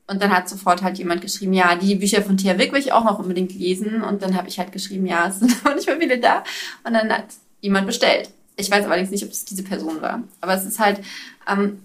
Und 0.08 0.24
dann 0.24 0.32
hat 0.32 0.50
sofort 0.50 0.82
halt 0.82 0.98
jemand 0.98 1.22
geschrieben, 1.22 1.54
ja, 1.54 1.76
die 1.76 1.96
Bücher 1.96 2.24
von 2.24 2.36
Thea 2.36 2.58
Wick 2.58 2.72
will 2.72 2.80
ich 2.80 2.92
auch 2.92 3.04
noch 3.04 3.20
unbedingt 3.20 3.54
lesen. 3.54 4.02
Und 4.02 4.24
dann 4.24 4.36
habe 4.36 4.48
ich 4.48 4.58
halt 4.58 4.72
geschrieben, 4.72 5.06
ja, 5.06 5.28
es 5.28 5.40
sind 5.40 5.56
aber 5.64 5.76
nicht 5.76 5.88
mehr 5.88 5.98
viele 6.00 6.20
da. 6.20 6.44
Und 6.84 6.94
dann 6.94 7.12
hat 7.12 7.26
jemand 7.62 7.86
bestellt. 7.86 8.32
Ich 8.56 8.72
weiß 8.72 8.86
allerdings 8.86 9.12
nicht, 9.12 9.24
ob 9.24 9.30
es 9.30 9.46
diese 9.46 9.64
Person 9.64 10.02
war. 10.02 10.24
Aber 10.42 10.54
es 10.54 10.66
ist 10.66 10.80
halt, 10.80 11.00
ähm, 11.48 11.80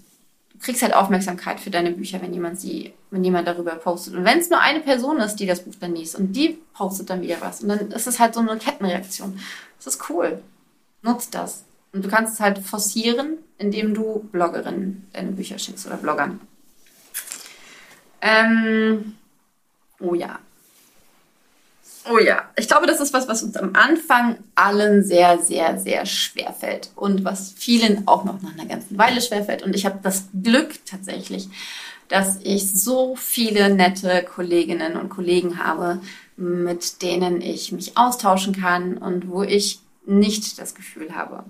du 0.53 0.59
kriegst 0.59 0.81
halt 0.81 0.95
Aufmerksamkeit 0.95 1.59
für 1.59 1.69
deine 1.69 1.91
Bücher, 1.91 2.21
wenn 2.21 2.33
jemand 2.33 2.59
sie, 2.59 2.93
wenn 3.11 3.23
jemand 3.23 3.47
darüber 3.47 3.75
postet. 3.75 4.15
Und 4.15 4.25
wenn 4.25 4.39
es 4.39 4.49
nur 4.49 4.59
eine 4.59 4.79
Person 4.79 5.17
ist, 5.17 5.35
die 5.35 5.45
das 5.45 5.61
Buch 5.61 5.75
dann 5.79 5.95
liest 5.95 6.15
und 6.15 6.33
die 6.33 6.57
postet 6.73 7.09
dann 7.09 7.21
wieder 7.21 7.37
was. 7.41 7.61
Und 7.61 7.69
dann 7.69 7.91
ist 7.91 8.07
es 8.07 8.19
halt 8.19 8.33
so 8.33 8.39
eine 8.39 8.57
Kettenreaktion. 8.57 9.39
Das 9.77 9.93
ist 9.93 10.09
cool. 10.09 10.41
Nutzt 11.05 11.35
das. 11.35 11.63
Und 11.93 12.03
du 12.03 12.09
kannst 12.09 12.33
es 12.33 12.39
halt 12.39 12.57
forcieren, 12.57 13.37
indem 13.59 13.93
du 13.93 14.27
Bloggerinnen 14.31 15.07
deine 15.13 15.31
Bücher 15.31 15.59
schickst 15.59 15.85
oder 15.85 15.97
Bloggern. 15.97 16.41
Ähm, 18.21 19.13
oh 19.99 20.15
ja. 20.15 20.39
Oh 22.09 22.17
ja. 22.17 22.49
Ich 22.55 22.67
glaube, 22.67 22.87
das 22.87 22.99
ist 22.99 23.13
was, 23.13 23.27
was 23.27 23.43
uns 23.43 23.55
am 23.55 23.75
Anfang 23.75 24.37
allen 24.55 25.03
sehr, 25.03 25.37
sehr, 25.37 25.79
sehr 25.79 26.07
schwer 26.07 26.53
fällt. 26.53 26.89
Und 26.95 27.23
was 27.23 27.53
vielen 27.55 28.07
auch 28.07 28.23
noch 28.25 28.41
nach 28.41 28.53
einer 28.53 28.65
ganzen 28.65 28.97
Weile 28.97 29.21
schwer 29.21 29.43
fällt. 29.43 29.61
Und 29.61 29.75
ich 29.75 29.85
habe 29.85 29.99
das 30.01 30.25
Glück 30.41 30.85
tatsächlich, 30.85 31.49
dass 32.07 32.39
ich 32.43 32.71
so 32.71 33.15
viele 33.15 33.73
nette 33.73 34.23
Kolleginnen 34.23 34.97
und 34.97 35.09
Kollegen 35.09 35.63
habe, 35.63 36.01
mit 36.35 37.03
denen 37.03 37.41
ich 37.41 37.71
mich 37.71 37.95
austauschen 37.95 38.59
kann 38.59 38.97
und 38.97 39.29
wo 39.29 39.43
ich 39.43 39.79
nicht 40.07 40.59
das 40.59 40.75
Gefühl 40.75 41.15
habe, 41.15 41.45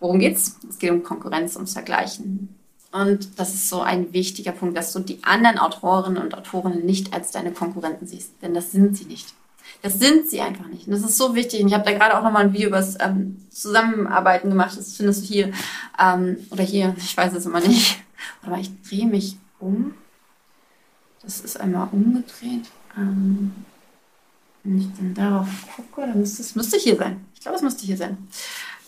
Worum 0.00 0.18
geht's? 0.18 0.56
Es 0.68 0.78
geht 0.78 0.90
um 0.90 1.02
Konkurrenz, 1.02 1.54
ums 1.56 1.74
Vergleichen. 1.74 2.56
Und 2.90 3.38
das 3.38 3.54
ist 3.54 3.68
so 3.68 3.82
ein 3.82 4.12
wichtiger 4.12 4.52
Punkt, 4.52 4.76
dass 4.76 4.92
du 4.92 4.98
die 4.98 5.22
anderen 5.22 5.58
Autorinnen 5.58 6.20
und 6.20 6.34
Autoren 6.34 6.84
nicht 6.84 7.14
als 7.14 7.30
deine 7.30 7.52
Konkurrenten 7.52 8.06
siehst. 8.06 8.32
Denn 8.42 8.54
das 8.54 8.72
sind 8.72 8.96
sie 8.96 9.04
nicht. 9.04 9.34
Das 9.82 9.98
sind 9.98 10.28
sie 10.28 10.40
einfach 10.40 10.66
nicht. 10.66 10.86
Und 10.86 10.94
das 10.94 11.02
ist 11.02 11.16
so 11.16 11.34
wichtig. 11.34 11.60
Und 11.60 11.68
ich 11.68 11.74
habe 11.74 11.84
da 11.84 11.92
gerade 11.96 12.18
auch 12.18 12.24
nochmal 12.24 12.46
ein 12.46 12.52
Video 12.52 12.68
über 12.68 12.78
das 12.78 12.96
ähm, 12.98 13.36
Zusammenarbeiten 13.50 14.48
gemacht. 14.48 14.76
Das 14.76 14.96
findest 14.96 15.22
du 15.22 15.28
hier. 15.28 15.52
Ähm, 15.98 16.38
oder 16.50 16.64
hier, 16.64 16.96
ich 16.96 17.16
weiß 17.16 17.34
es 17.34 17.46
immer 17.46 17.60
nicht. 17.60 18.02
Aber 18.42 18.58
ich 18.58 18.70
drehe 18.82 19.06
mich 19.06 19.36
um. 19.60 19.94
Das 21.22 21.40
ist 21.40 21.60
einmal 21.60 21.88
umgedreht. 21.92 22.70
Ähm, 22.96 23.52
wenn 24.64 24.78
ich 24.78 24.88
dann 24.96 25.14
darauf 25.14 25.48
gucke, 25.74 26.06
dann 26.06 26.18
müsste 26.18 26.42
es 26.42 26.54
müsste 26.54 26.76
hier 26.76 26.96
sein. 26.96 27.24
Ich 27.34 27.40
glaube, 27.40 27.56
es 27.56 27.62
müsste 27.62 27.86
hier 27.86 27.96
sein. 27.96 28.18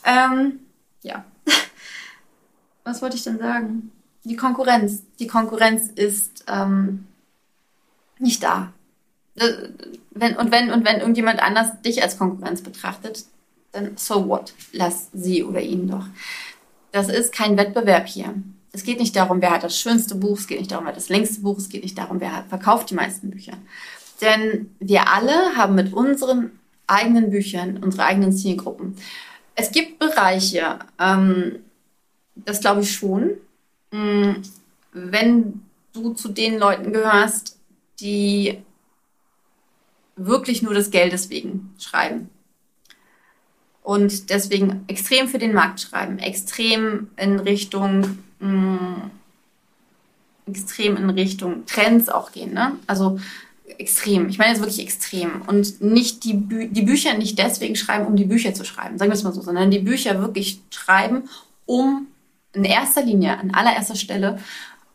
Ähm, 0.05 0.61
ja. 1.03 1.25
Was 2.85 3.01
wollte 3.03 3.17
ich 3.17 3.25
denn 3.25 3.39
sagen? 3.39 3.93
Die 4.25 4.37
Konkurrenz. 4.37 5.03
Die 5.19 5.27
Konkurrenz 5.27 5.89
ist 5.89 6.45
ähm, 6.49 7.07
nicht 8.19 8.43
da. 8.43 8.73
Äh, 9.37 9.69
wenn, 10.11 10.37
und, 10.37 10.53
wenn, 10.53 10.71
und 10.71 10.85
wenn 10.85 11.01
irgendjemand 11.01 11.43
anders 11.43 11.81
dich 11.83 12.03
als 12.03 12.19
Konkurrenz 12.19 12.63
betrachtet, 12.63 13.25
dann 13.73 13.97
so 13.97 14.29
what? 14.29 14.53
Lass 14.73 15.09
sie 15.13 15.43
oder 15.43 15.61
ihn 15.61 15.89
doch. 15.89 16.07
Das 16.93 17.09
ist 17.09 17.33
kein 17.33 17.57
Wettbewerb 17.57 18.07
hier. 18.07 18.35
Es 18.73 18.85
geht 18.85 19.01
nicht 19.01 19.17
darum, 19.17 19.41
wer 19.41 19.51
hat 19.51 19.65
das 19.65 19.79
schönste 19.79 20.15
Buch, 20.15 20.39
es 20.39 20.47
geht 20.47 20.59
nicht 20.59 20.71
darum, 20.71 20.85
wer 20.85 20.91
hat 20.91 20.97
das 20.97 21.09
längste 21.09 21.41
Buch, 21.41 21.59
es 21.59 21.69
geht 21.69 21.83
nicht 21.83 21.97
darum, 21.97 22.21
wer 22.21 22.45
verkauft 22.49 22.91
die 22.91 22.95
meisten 22.95 23.31
Bücher. 23.31 23.55
Denn 24.23 24.75
wir 24.79 25.09
alle 25.09 25.57
haben 25.57 25.75
mit 25.75 25.93
unseren 25.93 26.53
eigenen 26.87 27.31
Büchern 27.31 27.79
unsere 27.79 28.05
eigenen 28.05 28.33
Zielgruppen. 28.33 28.97
Es 29.55 29.71
gibt 29.73 29.99
Bereiche, 29.99 30.79
ähm, 30.99 31.57
das 32.35 32.61
glaube 32.61 32.83
ich 32.83 32.93
schon, 32.93 33.33
mh, 33.91 34.01
mm, 34.01 34.43
wenn 34.93 35.63
du 35.93 36.15
zu 36.15 36.29
den 36.29 36.59
Leuten 36.59 36.93
gehörst, 36.93 37.59
die 38.01 38.63
wirklich 40.17 40.63
nur 40.63 40.75
des 40.75 40.91
Geldes 40.91 41.31
wegen 41.31 41.75
schreiben. 41.79 42.31
Und 43.83 44.31
deswegen 44.31 44.85
extrem 44.87 45.29
für 45.29 45.39
den 45.39 45.55
Markt 45.55 45.81
schreiben, 45.81 46.19
extrem 46.19 47.11
in 47.17 47.39
Richtung, 47.41 48.19
mh, 48.39 48.49
mm, 48.49 49.11
extrem 50.47 50.97
in 50.97 51.11
Richtung 51.11 51.67
Trends 51.67 52.09
auch 52.09 52.33
gehen. 52.33 52.53
Ne? 52.53 52.77
Also 52.87 53.19
extrem. 53.79 54.29
Ich 54.29 54.39
meine 54.39 54.51
jetzt 54.53 54.61
wirklich 54.61 54.81
extrem. 54.81 55.43
Und 55.47 55.81
nicht 55.81 56.25
die, 56.25 56.35
Bü 56.35 56.69
die 56.69 56.83
Bücher 56.83 57.15
nicht 57.15 57.39
deswegen 57.39 57.77
schreiben, 57.77 58.07
um 58.07 58.17
die 58.17 58.25
Bücher 58.25 58.55
zu 58.55 58.65
schreiben, 58.65 58.99
sagen 58.99 59.11
wir 59.11 59.15
es 59.15 59.23
mal 59.23 59.33
so, 59.33 59.43
sondern 59.43 59.71
die 59.71 59.79
Bücher 59.79 60.21
wirklich 60.21 60.61
schreiben, 60.71 61.29
um 61.67 62.07
in 62.53 62.65
erster 62.65 63.03
Linie, 63.03 63.39
an 63.39 63.53
allererster 63.53 63.97
Stelle, 63.97 64.39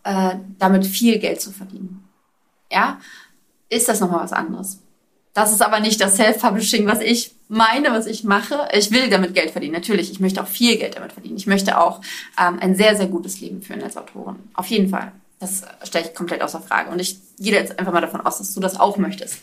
äh, 0.04 0.36
damit 0.60 0.86
viel 0.86 1.20
Geld 1.20 1.42
zu 1.42 1.52
verdienen. 1.52 2.04
Ja, 2.72 3.00
ist 3.70 3.90
das 3.90 4.00
nochmal 4.00 4.24
was 4.24 4.34
anderes. 4.34 4.80
Das 5.34 5.52
ist 5.52 5.62
aber 5.62 5.80
nicht 5.80 6.02
das 6.02 6.16
Self-Publishing, 6.16 6.88
was 6.88 7.00
ich 7.00 7.36
meine, 7.48 7.92
was 7.92 8.08
ich 8.08 8.24
mache. 8.24 8.68
Ich 8.74 8.92
will 8.92 9.10
damit 9.10 9.36
Geld 9.36 9.52
verdienen, 9.52 9.74
natürlich. 9.74 10.12
Ich 10.12 10.20
möchte 10.20 10.42
auch 10.42 10.48
viel 10.48 10.78
Geld 10.78 10.96
damit 10.96 11.14
verdienen. 11.14 11.38
Ich 11.38 11.46
möchte 11.46 11.80
auch 11.80 12.02
ähm, 12.40 12.58
ein 12.60 12.76
sehr, 12.76 12.96
sehr 12.96 13.08
gutes 13.08 13.40
Leben 13.40 13.62
führen 13.62 13.84
als 13.84 13.98
Autorin. 13.98 14.38
Auf 14.54 14.66
jeden 14.68 14.90
Fall. 14.90 15.12
Das 15.40 15.64
stelle 15.84 16.08
ich 16.08 16.16
komplett 16.16 16.42
außer 16.42 16.62
Frage. 16.62 16.90
Und 16.90 17.00
ich 17.00 17.20
gehe 17.38 17.54
jetzt 17.54 17.78
einfach 17.78 17.94
mal 17.94 18.02
davon 18.02 18.22
aus, 18.22 18.40
dass 18.40 18.54
du 18.54 18.60
das 18.60 18.80
auch 18.80 18.98
möchtest. 18.98 19.40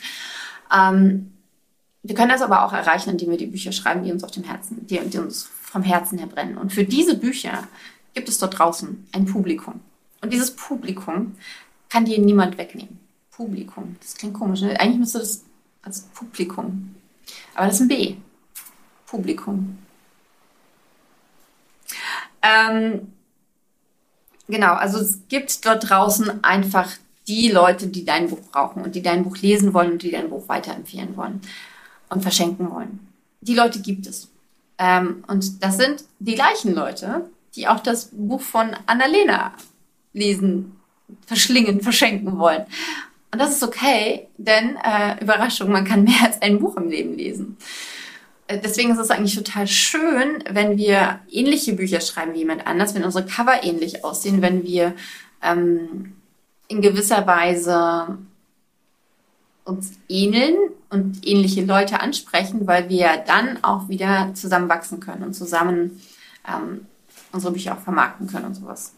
Ähm, 0.74 1.32
wir 2.02 2.14
können 2.14 2.30
das 2.30 2.42
aber 2.42 2.64
auch 2.64 2.72
erreichen, 2.72 3.10
indem 3.10 3.30
wir 3.30 3.38
die 3.38 3.46
Bücher 3.46 3.72
schreiben, 3.72 4.04
die 4.04 4.12
uns 4.12 4.24
auf 4.24 4.30
dem 4.30 4.44
Herzen, 4.44 4.86
die, 4.86 4.98
die 4.98 5.18
uns 5.18 5.44
vom 5.44 5.82
Herzen 5.82 6.18
her 6.18 6.26
brennen. 6.26 6.58
Und 6.58 6.72
für 6.72 6.84
diese 6.84 7.16
Bücher 7.16 7.66
gibt 8.12 8.28
es 8.28 8.38
dort 8.38 8.58
draußen 8.58 9.08
ein 9.12 9.24
Publikum. 9.24 9.80
Und 10.20 10.32
dieses 10.32 10.54
Publikum 10.54 11.36
kann 11.88 12.04
dir 12.04 12.18
niemand 12.18 12.58
wegnehmen. 12.58 12.98
Publikum. 13.30 13.96
Das 14.00 14.14
klingt 14.14 14.34
komisch. 14.34 14.60
Ne? 14.60 14.78
Eigentlich 14.78 14.98
müsste 14.98 15.18
das 15.18 15.44
als 15.82 16.02
Publikum. 16.02 16.94
Aber 17.54 17.66
das 17.66 17.76
ist 17.76 17.82
ein 17.82 17.88
B. 17.88 18.16
Publikum. 19.06 19.78
Ähm, 22.42 23.12
Genau, 24.48 24.74
also 24.74 24.98
es 24.98 25.20
gibt 25.28 25.64
dort 25.64 25.88
draußen 25.88 26.44
einfach 26.44 26.90
die 27.26 27.50
Leute, 27.50 27.86
die 27.86 28.04
dein 28.04 28.28
Buch 28.28 28.40
brauchen 28.52 28.82
und 28.82 28.94
die 28.94 29.02
dein 29.02 29.24
Buch 29.24 29.38
lesen 29.38 29.72
wollen 29.72 29.92
und 29.92 30.02
die 30.02 30.10
dein 30.10 30.28
Buch 30.28 30.48
weiterempfehlen 30.48 31.16
wollen 31.16 31.40
und 32.10 32.22
verschenken 32.22 32.70
wollen. 32.70 33.00
Die 33.40 33.54
Leute 33.54 33.80
gibt 33.80 34.06
es. 34.06 34.28
Ähm, 34.78 35.24
und 35.28 35.62
das 35.62 35.78
sind 35.78 36.04
die 36.18 36.34
gleichen 36.34 36.74
Leute, 36.74 37.28
die 37.54 37.68
auch 37.68 37.80
das 37.80 38.10
Buch 38.12 38.40
von 38.40 38.76
Annalena 38.86 39.54
lesen, 40.12 40.76
verschlingen, 41.26 41.80
verschenken 41.80 42.38
wollen. 42.38 42.66
Und 43.32 43.38
das 43.38 43.56
ist 43.56 43.62
okay, 43.62 44.28
denn 44.36 44.76
äh, 44.76 45.22
Überraschung, 45.22 45.70
man 45.70 45.84
kann 45.84 46.04
mehr 46.04 46.22
als 46.24 46.40
ein 46.42 46.58
Buch 46.60 46.76
im 46.76 46.88
Leben 46.88 47.16
lesen. 47.16 47.56
Äh, 48.46 48.58
deswegen 48.58 48.90
ist 48.90 48.98
es 48.98 49.10
eigentlich 49.10 49.34
total 49.34 49.66
schön, 49.66 50.44
wenn 50.50 50.76
wir 50.76 51.20
ähnliche 51.30 51.74
Bücher 51.74 52.00
schreiben 52.00 52.34
wie 52.34 52.38
jemand 52.38 52.66
anders, 52.66 52.94
wenn 52.94 53.04
unsere 53.04 53.26
Cover 53.26 53.62
ähnlich 53.62 54.04
aussehen, 54.04 54.42
wenn 54.42 54.64
wir 54.64 54.94
ähm, 55.42 56.14
in 56.68 56.82
gewisser 56.82 57.26
Weise 57.26 58.18
uns 59.64 59.92
ähneln 60.08 60.56
und 60.90 61.26
ähnliche 61.26 61.64
Leute 61.64 62.00
ansprechen, 62.00 62.66
weil 62.66 62.88
wir 62.88 63.22
dann 63.26 63.62
auch 63.62 63.88
wieder 63.88 64.32
zusammenwachsen 64.34 65.00
können 65.00 65.24
und 65.24 65.34
zusammen 65.34 66.02
ähm, 66.46 66.86
unsere 67.32 67.52
Bücher 67.52 67.74
auch 67.74 67.80
vermarkten 67.80 68.26
können 68.26 68.46
und 68.46 68.54
sowas. 68.54 68.92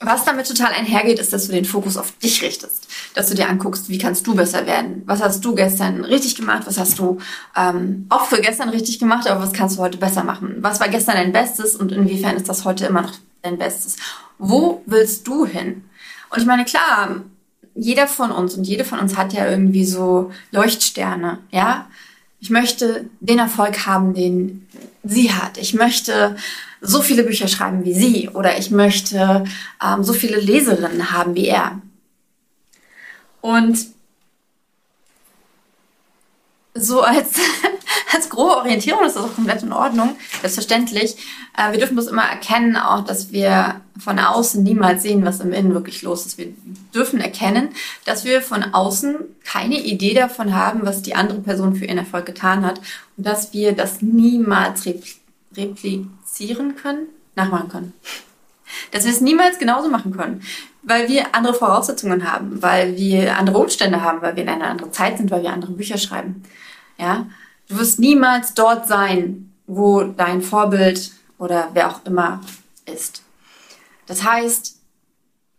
Was 0.00 0.24
damit 0.24 0.46
total 0.46 0.72
einhergeht, 0.72 1.18
ist, 1.18 1.32
dass 1.32 1.46
du 1.46 1.52
den 1.52 1.64
Fokus 1.64 1.96
auf 1.96 2.12
dich 2.18 2.40
richtest. 2.42 2.86
Dass 3.14 3.28
du 3.28 3.34
dir 3.34 3.48
anguckst, 3.48 3.88
wie 3.88 3.98
kannst 3.98 4.24
du 4.28 4.36
besser 4.36 4.64
werden? 4.64 5.02
Was 5.06 5.20
hast 5.20 5.44
du 5.44 5.56
gestern 5.56 6.04
richtig 6.04 6.36
gemacht? 6.36 6.62
Was 6.66 6.78
hast 6.78 7.00
du 7.00 7.18
ähm, 7.56 8.06
auch 8.08 8.26
für 8.26 8.40
gestern 8.40 8.68
richtig 8.68 9.00
gemacht, 9.00 9.26
aber 9.26 9.42
was 9.42 9.52
kannst 9.52 9.76
du 9.76 9.82
heute 9.82 9.98
besser 9.98 10.22
machen? 10.22 10.58
Was 10.60 10.78
war 10.78 10.88
gestern 10.88 11.16
dein 11.16 11.32
Bestes 11.32 11.74
und 11.74 11.90
inwiefern 11.90 12.36
ist 12.36 12.48
das 12.48 12.64
heute 12.64 12.86
immer 12.86 13.02
noch 13.02 13.14
dein 13.42 13.58
Bestes? 13.58 13.96
Wo 14.38 14.82
willst 14.86 15.26
du 15.26 15.46
hin? 15.46 15.82
Und 16.30 16.38
ich 16.38 16.46
meine, 16.46 16.64
klar, 16.64 17.22
jeder 17.74 18.06
von 18.06 18.30
uns 18.30 18.54
und 18.54 18.64
jede 18.64 18.84
von 18.84 19.00
uns 19.00 19.16
hat 19.16 19.32
ja 19.32 19.50
irgendwie 19.50 19.84
so 19.84 20.30
Leuchtsterne, 20.52 21.38
ja? 21.50 21.88
Ich 22.40 22.50
möchte 22.50 23.08
den 23.20 23.38
Erfolg 23.38 23.86
haben, 23.86 24.14
den 24.14 24.68
sie 25.02 25.32
hat. 25.32 25.58
Ich 25.58 25.74
möchte 25.74 26.36
so 26.80 27.02
viele 27.02 27.24
Bücher 27.24 27.48
schreiben 27.48 27.84
wie 27.84 27.94
sie 27.94 28.28
oder 28.28 28.58
ich 28.58 28.70
möchte 28.70 29.44
ähm, 29.84 30.04
so 30.04 30.12
viele 30.12 30.38
Leserinnen 30.38 31.10
haben 31.10 31.34
wie 31.34 31.48
er. 31.48 31.80
Und 33.40 33.78
so 36.74 37.02
als, 37.02 37.32
als 38.14 38.28
grobe 38.28 38.56
Orientierung 38.56 39.04
ist 39.04 39.16
das 39.16 39.24
auch 39.24 39.34
komplett 39.34 39.62
in 39.62 39.72
Ordnung, 39.72 40.16
selbstverständlich. 40.40 41.16
Äh, 41.56 41.72
wir 41.72 41.78
dürfen 41.78 41.94
bloß 41.94 42.08
immer 42.08 42.24
erkennen, 42.24 42.76
auch, 42.76 43.04
dass 43.04 43.32
wir 43.32 43.80
von 43.98 44.18
außen 44.18 44.62
niemals 44.62 45.02
sehen, 45.02 45.24
was 45.24 45.40
im 45.40 45.52
Innen 45.52 45.74
wirklich 45.74 46.02
los 46.02 46.26
ist. 46.26 46.38
Wir 46.38 46.52
dürfen 46.94 47.20
erkennen, 47.20 47.70
dass 48.04 48.24
wir 48.24 48.42
von 48.42 48.62
außen 48.62 49.16
keine 49.44 49.80
Idee 49.80 50.14
davon 50.14 50.54
haben, 50.54 50.80
was 50.84 51.02
die 51.02 51.14
andere 51.14 51.40
Person 51.40 51.74
für 51.74 51.84
ihren 51.84 51.98
Erfolg 51.98 52.26
getan 52.26 52.64
hat 52.64 52.80
und 53.16 53.26
dass 53.26 53.52
wir 53.52 53.72
das 53.72 54.02
niemals 54.02 54.86
replizieren 54.86 55.18
replizieren 55.56 56.76
können, 56.76 57.08
nachmachen 57.34 57.68
können. 57.68 57.92
Dass 58.92 59.04
wir 59.04 59.12
es 59.12 59.20
niemals 59.20 59.58
genauso 59.58 59.88
machen 59.88 60.16
können, 60.16 60.42
weil 60.82 61.08
wir 61.08 61.34
andere 61.34 61.54
Voraussetzungen 61.54 62.30
haben, 62.30 62.62
weil 62.62 62.96
wir 62.96 63.36
andere 63.36 63.58
Umstände 63.58 64.02
haben, 64.02 64.20
weil 64.22 64.36
wir 64.36 64.42
in 64.42 64.48
einer 64.48 64.68
anderen 64.68 64.92
Zeit 64.92 65.18
sind, 65.18 65.30
weil 65.30 65.42
wir 65.42 65.52
andere 65.52 65.72
Bücher 65.72 65.98
schreiben. 65.98 66.44
Ja, 66.98 67.26
du 67.68 67.78
wirst 67.78 67.98
niemals 67.98 68.54
dort 68.54 68.86
sein, 68.86 69.52
wo 69.66 70.02
dein 70.02 70.42
Vorbild 70.42 71.12
oder 71.38 71.68
wer 71.74 71.90
auch 71.90 72.04
immer 72.04 72.40
ist. 72.86 73.22
Das 74.06 74.24
heißt, 74.24 74.76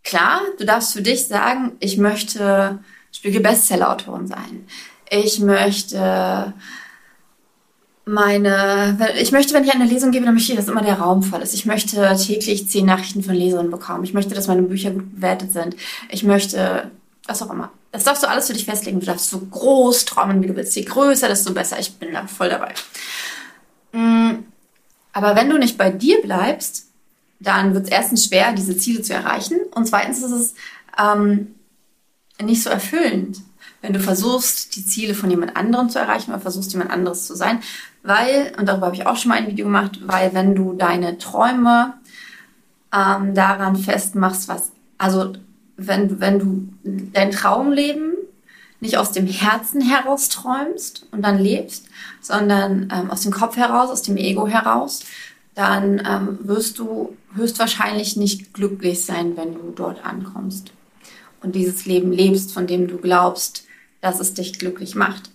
klar, 0.02 0.40
du 0.58 0.64
darfst 0.64 0.92
für 0.92 1.02
dich 1.02 1.26
sagen, 1.26 1.72
ich 1.80 1.96
möchte 1.96 2.78
Spiegel 3.12 3.40
Bestseller-Autorin 3.40 4.26
sein. 4.26 4.66
Ich 5.08 5.40
möchte 5.40 6.52
meine, 8.04 8.96
ich 9.20 9.32
möchte, 9.32 9.54
wenn 9.54 9.64
ich 9.64 9.72
eine 9.72 9.84
Lesung 9.84 10.10
gebe, 10.10 10.24
dann 10.24 10.34
möchte 10.34 10.52
ich, 10.52 10.58
dass 10.58 10.68
immer 10.68 10.82
der 10.82 10.98
Raum 10.98 11.22
voll 11.22 11.42
ist. 11.42 11.54
Ich 11.54 11.66
möchte 11.66 12.16
täglich 12.16 12.68
zehn 12.68 12.86
Nachrichten 12.86 13.22
von 13.22 13.34
Leserinnen 13.34 13.70
bekommen. 13.70 14.04
Ich 14.04 14.14
möchte, 14.14 14.34
dass 14.34 14.48
meine 14.48 14.62
Bücher 14.62 14.90
gut 14.90 15.14
bewertet 15.16 15.52
sind. 15.52 15.76
Ich 16.10 16.22
möchte, 16.24 16.90
was 17.30 17.42
auch 17.42 17.50
immer. 17.50 17.70
Das 17.92 18.04
darfst 18.04 18.22
du 18.22 18.28
alles 18.28 18.46
für 18.46 18.52
dich 18.52 18.64
festlegen. 18.64 19.00
Du 19.00 19.06
darfst 19.06 19.30
so 19.30 19.38
groß 19.38 20.04
träumen, 20.04 20.42
wie 20.42 20.48
du 20.48 20.56
willst. 20.56 20.76
Je 20.76 20.82
größer, 20.82 21.28
desto 21.28 21.52
besser. 21.52 21.78
Ich 21.78 21.94
bin 21.94 22.12
da 22.12 22.26
voll 22.26 22.48
dabei. 22.48 22.74
Mm, 23.92 24.44
aber 25.12 25.36
wenn 25.36 25.48
du 25.48 25.58
nicht 25.58 25.78
bei 25.78 25.90
dir 25.90 26.20
bleibst, 26.22 26.86
dann 27.40 27.74
wird 27.74 27.86
es 27.86 27.90
erstens 27.90 28.26
schwer, 28.26 28.52
diese 28.52 28.76
Ziele 28.76 29.02
zu 29.02 29.14
erreichen. 29.14 29.58
Und 29.74 29.86
zweitens 29.86 30.22
ist 30.22 30.32
es 30.32 30.54
ähm, 30.98 31.54
nicht 32.40 32.62
so 32.62 32.70
erfüllend 32.70 33.38
wenn 33.82 33.92
du 33.92 34.00
versuchst, 34.00 34.76
die 34.76 34.84
Ziele 34.84 35.14
von 35.14 35.30
jemand 35.30 35.56
anderem 35.56 35.88
zu 35.88 35.98
erreichen 35.98 36.30
oder 36.30 36.40
versuchst, 36.40 36.72
jemand 36.72 36.90
anderes 36.90 37.26
zu 37.26 37.34
sein. 37.34 37.60
Weil, 38.02 38.52
und 38.58 38.68
darüber 38.68 38.86
habe 38.86 38.96
ich 38.96 39.06
auch 39.06 39.16
schon 39.16 39.30
mal 39.30 39.38
ein 39.38 39.46
Video 39.46 39.66
gemacht, 39.66 40.00
weil 40.06 40.34
wenn 40.34 40.54
du 40.54 40.74
deine 40.74 41.18
Träume 41.18 41.94
ähm, 42.94 43.34
daran 43.34 43.76
festmachst, 43.76 44.48
was, 44.48 44.72
also 44.98 45.32
wenn, 45.86 46.20
wenn 46.20 46.38
du 46.38 46.68
dein 47.12 47.30
Traumleben 47.30 48.14
nicht 48.80 48.96
aus 48.96 49.12
dem 49.12 49.26
Herzen 49.26 49.80
heraus 49.80 50.28
träumst 50.28 51.06
und 51.10 51.22
dann 51.22 51.38
lebst, 51.38 51.86
sondern 52.20 52.88
ähm, 52.92 53.10
aus 53.10 53.22
dem 53.22 53.32
Kopf 53.32 53.56
heraus, 53.56 53.90
aus 53.90 54.02
dem 54.02 54.16
Ego 54.16 54.46
heraus, 54.46 55.00
dann 55.54 56.02
ähm, 56.06 56.38
wirst 56.42 56.78
du 56.78 57.16
höchstwahrscheinlich 57.34 58.16
nicht 58.16 58.54
glücklich 58.54 59.04
sein, 59.04 59.36
wenn 59.36 59.54
du 59.54 59.72
dort 59.74 60.04
ankommst 60.04 60.72
und 61.42 61.54
dieses 61.54 61.86
Leben 61.86 62.12
lebst, 62.12 62.52
von 62.52 62.66
dem 62.66 62.88
du 62.88 62.98
glaubst, 62.98 63.64
dass 64.00 64.20
es 64.20 64.34
dich 64.34 64.58
glücklich 64.58 64.94
macht. 64.94 65.30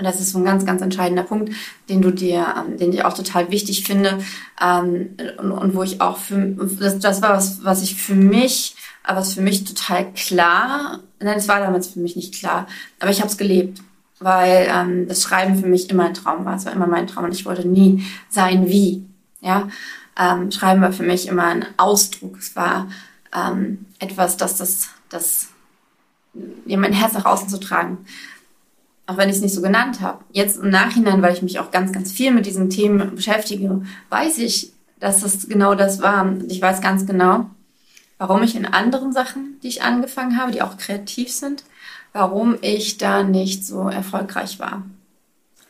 Und 0.00 0.04
das 0.04 0.18
ist 0.18 0.30
so 0.30 0.38
ein 0.38 0.46
ganz, 0.46 0.64
ganz 0.64 0.80
entscheidender 0.80 1.24
Punkt, 1.24 1.52
den 1.90 2.00
du 2.00 2.10
dir, 2.10 2.54
ähm, 2.56 2.78
den 2.78 2.90
ich 2.90 3.04
auch 3.04 3.12
total 3.12 3.50
wichtig 3.50 3.84
finde 3.84 4.18
ähm, 4.58 5.10
und, 5.36 5.52
und, 5.52 5.74
wo 5.74 5.82
ich 5.82 6.00
auch 6.00 6.16
für, 6.16 6.38
das, 6.38 6.98
das 7.00 7.20
war 7.20 7.34
was, 7.34 7.62
was 7.64 7.82
ich 7.82 7.96
für 7.96 8.14
mich, 8.14 8.76
was 9.06 9.34
für 9.34 9.42
mich 9.42 9.64
total 9.64 10.10
klar, 10.14 11.00
nein, 11.20 11.36
es 11.36 11.48
war 11.48 11.60
damals 11.60 11.88
für 11.88 12.00
mich 12.00 12.16
nicht 12.16 12.34
klar, 12.34 12.66
aber 12.98 13.10
ich 13.10 13.20
habe 13.20 13.28
es 13.28 13.36
gelebt, 13.36 13.82
weil 14.20 14.70
ähm, 14.74 15.06
das 15.06 15.22
Schreiben 15.22 15.58
für 15.58 15.66
mich 15.66 15.90
immer 15.90 16.06
ein 16.06 16.14
Traum 16.14 16.46
war, 16.46 16.56
es 16.56 16.64
war 16.64 16.72
immer 16.72 16.86
mein 16.86 17.06
Traum 17.06 17.26
und 17.26 17.34
ich 17.34 17.44
wollte 17.44 17.68
nie 17.68 18.02
sein 18.30 18.70
wie, 18.70 19.04
ja. 19.42 19.68
Ähm, 20.18 20.50
Schreiben 20.50 20.80
war 20.80 20.94
für 20.94 21.02
mich 21.02 21.28
immer 21.28 21.44
ein 21.44 21.66
Ausdruck. 21.76 22.38
Es 22.38 22.56
war 22.56 22.88
ähm, 23.34 23.84
etwas, 23.98 24.38
das 24.38 24.56
das, 24.56 24.88
das 25.10 25.48
ja, 26.64 26.78
mein 26.78 26.92
Herz 26.94 27.12
nach 27.12 27.26
außen 27.26 27.50
zu 27.50 27.60
tragen. 27.60 27.98
Auch 29.10 29.16
wenn 29.16 29.28
ich 29.28 29.36
es 29.36 29.42
nicht 29.42 29.54
so 29.54 29.60
genannt 29.60 30.00
habe. 30.00 30.22
Jetzt 30.30 30.58
im 30.58 30.70
Nachhinein, 30.70 31.20
weil 31.20 31.32
ich 31.32 31.42
mich 31.42 31.58
auch 31.58 31.72
ganz, 31.72 31.90
ganz 31.90 32.12
viel 32.12 32.30
mit 32.30 32.46
diesen 32.46 32.70
Themen 32.70 33.16
beschäftige, 33.16 33.82
weiß 34.08 34.38
ich, 34.38 34.70
dass 35.00 35.22
das 35.22 35.48
genau 35.48 35.74
das 35.74 36.00
war. 36.00 36.22
Und 36.22 36.52
ich 36.52 36.62
weiß 36.62 36.80
ganz 36.80 37.06
genau, 37.06 37.50
warum 38.18 38.44
ich 38.44 38.54
in 38.54 38.66
anderen 38.66 39.12
Sachen, 39.12 39.58
die 39.64 39.66
ich 39.66 39.82
angefangen 39.82 40.38
habe, 40.38 40.52
die 40.52 40.62
auch 40.62 40.76
kreativ 40.76 41.32
sind, 41.32 41.64
warum 42.12 42.56
ich 42.60 42.98
da 42.98 43.24
nicht 43.24 43.66
so 43.66 43.88
erfolgreich 43.88 44.60
war. 44.60 44.84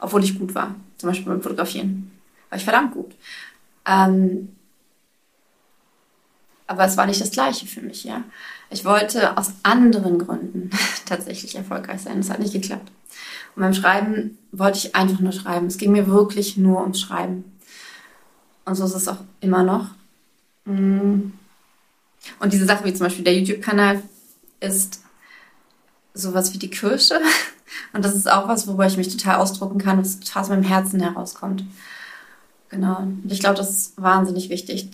Obwohl 0.01 0.23
ich 0.23 0.39
gut 0.39 0.55
war. 0.55 0.75
Zum 0.99 1.09
Beispiel 1.09 1.33
beim 1.33 1.41
Fotografieren. 1.41 2.13
War 2.51 2.59
ich 2.59 2.65
verdammt 2.65 2.93
gut. 2.93 3.15
Ähm, 3.87 4.55
aber 6.67 6.85
es 6.85 6.99
war 6.99 7.07
nicht 7.07 7.23
das 7.23 7.31
Gleiche 7.31 7.65
für 7.65 7.81
mich, 7.81 8.05
ja. 8.05 8.23
Ich 8.69 8.85
wollte 8.85 9.39
aus 9.39 9.55
anderen 9.63 10.19
Gründen 10.19 10.69
tatsächlich 11.07 11.55
erfolgreich 11.55 12.03
sein. 12.03 12.19
Das 12.19 12.29
hat 12.29 12.39
nicht 12.39 12.53
geklappt. 12.53 12.93
Und 13.57 13.63
beim 13.63 13.75
Schreiben 13.75 14.39
wollte 14.53 14.79
ich 14.79 14.95
einfach 14.95 15.21
nur 15.21 15.33
schreiben. 15.33 15.67
Es 15.67 15.79
ging 15.79 15.93
mir 15.93 16.07
wirklich 16.07 16.57
nur 16.57 16.81
ums 16.81 17.01
Schreiben. 17.01 17.45
Und 18.65 18.75
so 18.75 18.85
ist 18.85 18.95
es 18.95 19.09
auch 19.09 19.19
immer 19.41 19.63
noch. 19.63 19.89
Mm. 20.65 21.33
Und 22.39 22.53
diese 22.53 22.67
Sache 22.67 22.85
wie 22.85 22.93
zum 22.93 23.07
Beispiel 23.07 23.25
der 23.25 23.39
YouTube-Kanal 23.39 24.03
ist 24.61 25.03
sowas 26.15 26.53
wie 26.53 26.59
die 26.59 26.71
Kirsche. 26.71 27.21
Und 27.93 28.05
das 28.05 28.15
ist 28.15 28.31
auch 28.31 28.49
was, 28.49 28.67
worüber 28.67 28.87
ich 28.87 28.97
mich 28.97 29.09
total 29.09 29.37
ausdrucken 29.37 29.79
kann, 29.79 29.99
was 29.99 30.21
total 30.21 30.43
aus 30.43 30.49
meinem 30.49 30.65
Herzen 30.65 31.01
herauskommt. 31.01 31.65
Genau. 32.69 32.99
Und 32.99 33.31
ich 33.31 33.41
glaube, 33.41 33.57
das 33.57 33.71
ist 33.71 34.01
wahnsinnig 34.01 34.49
wichtig, 34.49 34.91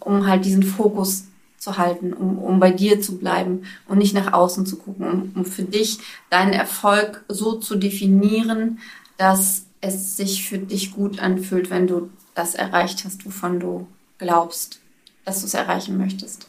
um 0.00 0.26
halt 0.26 0.44
diesen 0.44 0.62
Fokus 0.62 1.24
zu 1.60 1.76
halten, 1.76 2.14
um, 2.14 2.38
um 2.38 2.58
bei 2.58 2.70
dir 2.70 3.02
zu 3.02 3.18
bleiben 3.18 3.64
und 3.86 3.98
nicht 3.98 4.14
nach 4.14 4.32
außen 4.32 4.64
zu 4.64 4.78
gucken, 4.78 5.06
um, 5.06 5.32
um 5.36 5.44
für 5.44 5.62
dich 5.62 5.98
deinen 6.30 6.54
Erfolg 6.54 7.22
so 7.28 7.54
zu 7.54 7.76
definieren, 7.76 8.78
dass 9.18 9.66
es 9.82 10.16
sich 10.16 10.48
für 10.48 10.58
dich 10.58 10.92
gut 10.92 11.20
anfühlt, 11.20 11.68
wenn 11.68 11.86
du 11.86 12.10
das 12.34 12.54
erreicht 12.54 13.04
hast, 13.04 13.26
wovon 13.26 13.60
du 13.60 13.86
glaubst, 14.16 14.80
dass 15.26 15.40
du 15.40 15.46
es 15.46 15.54
erreichen 15.54 15.98
möchtest. 15.98 16.48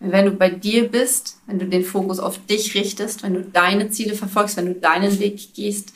Wenn 0.00 0.26
du 0.26 0.32
bei 0.32 0.50
dir 0.50 0.88
bist, 0.88 1.38
wenn 1.46 1.60
du 1.60 1.66
den 1.66 1.84
Fokus 1.84 2.18
auf 2.18 2.44
dich 2.46 2.74
richtest, 2.74 3.22
wenn 3.22 3.34
du 3.34 3.42
deine 3.42 3.90
Ziele 3.90 4.14
verfolgst, 4.14 4.56
wenn 4.56 4.66
du 4.66 4.74
deinen 4.74 5.20
Weg 5.20 5.54
gehst, 5.54 5.92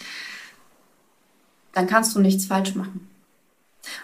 dann 1.72 1.88
kannst 1.88 2.14
du 2.14 2.20
nichts 2.20 2.46
falsch 2.46 2.76
machen. 2.76 3.08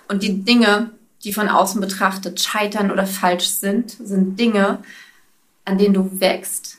Und 0.09 0.24
die 0.24 0.42
Dinge, 0.42 0.90
die 1.24 1.32
von 1.32 1.48
außen 1.48 1.80
betrachtet 1.80 2.40
scheitern 2.40 2.90
oder 2.90 3.06
falsch 3.06 3.48
sind, 3.48 3.90
sind 3.90 4.38
Dinge, 4.38 4.78
an 5.64 5.78
denen 5.78 5.94
du 5.94 6.20
wächst 6.20 6.78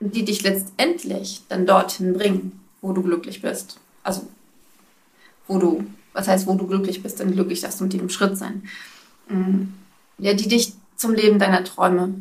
und 0.00 0.14
die 0.14 0.24
dich 0.24 0.42
letztendlich 0.42 1.42
dann 1.48 1.66
dorthin 1.66 2.14
bringen, 2.14 2.60
wo 2.80 2.92
du 2.92 3.02
glücklich 3.02 3.42
bist. 3.42 3.78
Also, 4.04 4.28
wo 5.48 5.58
du, 5.58 5.84
was 6.12 6.28
heißt, 6.28 6.46
wo 6.46 6.54
du 6.54 6.66
glücklich 6.66 7.02
bist, 7.02 7.18
dann 7.18 7.32
glücklich 7.32 7.60
darfst 7.60 7.80
du 7.80 7.84
mit 7.84 7.92
jedem 7.92 8.08
Schritt 8.08 8.38
sein. 8.38 8.68
Mm. 9.28 9.64
Ja, 10.18 10.34
die 10.34 10.48
dich 10.48 10.72
zum 10.96 11.14
Leben 11.14 11.38
deiner 11.38 11.64
Träume 11.64 12.14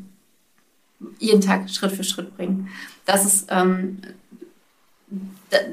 jeden 1.19 1.41
Tag 1.41 1.69
Schritt 1.69 1.91
für 1.91 2.03
Schritt 2.03 2.35
bringen. 2.35 2.69
Das 3.05 3.25
ist, 3.25 3.47
ähm, 3.49 3.99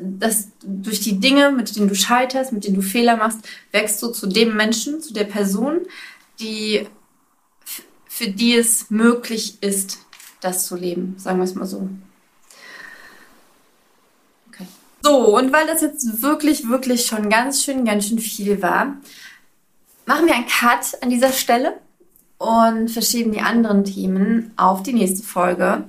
das, 0.02 0.48
durch 0.62 1.00
die 1.00 1.18
Dinge, 1.18 1.50
mit 1.50 1.74
denen 1.74 1.88
du 1.88 1.94
scheiterst, 1.94 2.52
mit 2.52 2.64
denen 2.64 2.76
du 2.76 2.82
Fehler 2.82 3.16
machst, 3.16 3.40
wächst 3.72 4.02
du 4.02 4.08
zu 4.08 4.26
dem 4.26 4.56
Menschen, 4.56 5.00
zu 5.00 5.12
der 5.12 5.24
Person, 5.24 5.80
die 6.40 6.86
für 8.14 8.28
die 8.28 8.54
es 8.54 8.90
möglich 8.90 9.58
ist, 9.60 9.98
das 10.40 10.66
zu 10.66 10.76
leben. 10.76 11.16
Sagen 11.18 11.38
wir 11.38 11.44
es 11.44 11.56
mal 11.56 11.66
so. 11.66 11.88
Okay. 14.48 14.66
So, 15.02 15.36
und 15.36 15.52
weil 15.52 15.66
das 15.66 15.80
jetzt 15.80 16.22
wirklich, 16.22 16.68
wirklich 16.68 17.06
schon 17.06 17.28
ganz 17.28 17.64
schön, 17.64 17.84
ganz 17.84 18.06
schön 18.06 18.20
viel 18.20 18.62
war, 18.62 18.98
machen 20.06 20.26
wir 20.26 20.34
einen 20.34 20.46
Cut 20.46 21.02
an 21.02 21.10
dieser 21.10 21.32
Stelle 21.32 21.80
und 22.38 22.88
verschieben 22.88 23.32
die 23.32 23.40
anderen 23.40 23.84
Themen 23.84 24.52
auf 24.56 24.84
die 24.84 24.92
nächste 24.92 25.26
Folge, 25.26 25.88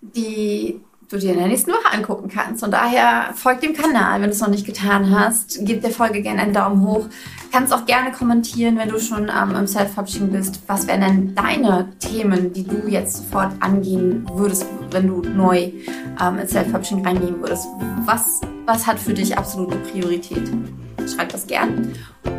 die 0.00 0.80
du 1.08 1.18
dir 1.18 1.32
in 1.32 1.38
der 1.38 1.48
nächsten 1.48 1.70
Woche 1.70 1.92
angucken 1.92 2.28
kannst. 2.28 2.62
Und 2.62 2.72
daher 2.72 3.30
folg 3.34 3.60
dem 3.60 3.74
Kanal, 3.74 4.20
wenn 4.20 4.28
du 4.28 4.34
es 4.34 4.40
noch 4.40 4.48
nicht 4.48 4.66
getan 4.66 5.10
hast. 5.10 5.58
Gib 5.62 5.82
der 5.82 5.90
Folge 5.90 6.22
gerne 6.22 6.42
einen 6.42 6.52
Daumen 6.52 6.82
hoch. 6.82 7.06
Kannst 7.52 7.72
auch 7.72 7.86
gerne 7.86 8.12
kommentieren, 8.12 8.76
wenn 8.76 8.88
du 8.88 8.98
schon 8.98 9.30
ähm, 9.30 9.54
im 9.54 9.66
Self-Publishing 9.66 10.30
bist. 10.30 10.62
Was 10.66 10.86
wären 10.86 11.00
denn 11.00 11.34
deine 11.34 11.88
Themen, 11.98 12.52
die 12.52 12.64
du 12.64 12.88
jetzt 12.88 13.16
sofort 13.18 13.52
angehen 13.60 14.28
würdest, 14.32 14.66
wenn 14.90 15.06
du 15.06 15.22
neu 15.22 15.70
ähm, 16.20 16.38
ins 16.38 16.50
Self-Publishing 16.50 17.06
reingehen 17.06 17.40
würdest? 17.40 17.66
Was, 18.04 18.40
was 18.66 18.86
hat 18.86 18.98
für 18.98 19.14
dich 19.14 19.36
absolute 19.38 19.76
Priorität? 19.76 20.50
Schreib 21.06 21.30
das 21.30 21.46
gern. 21.46 21.92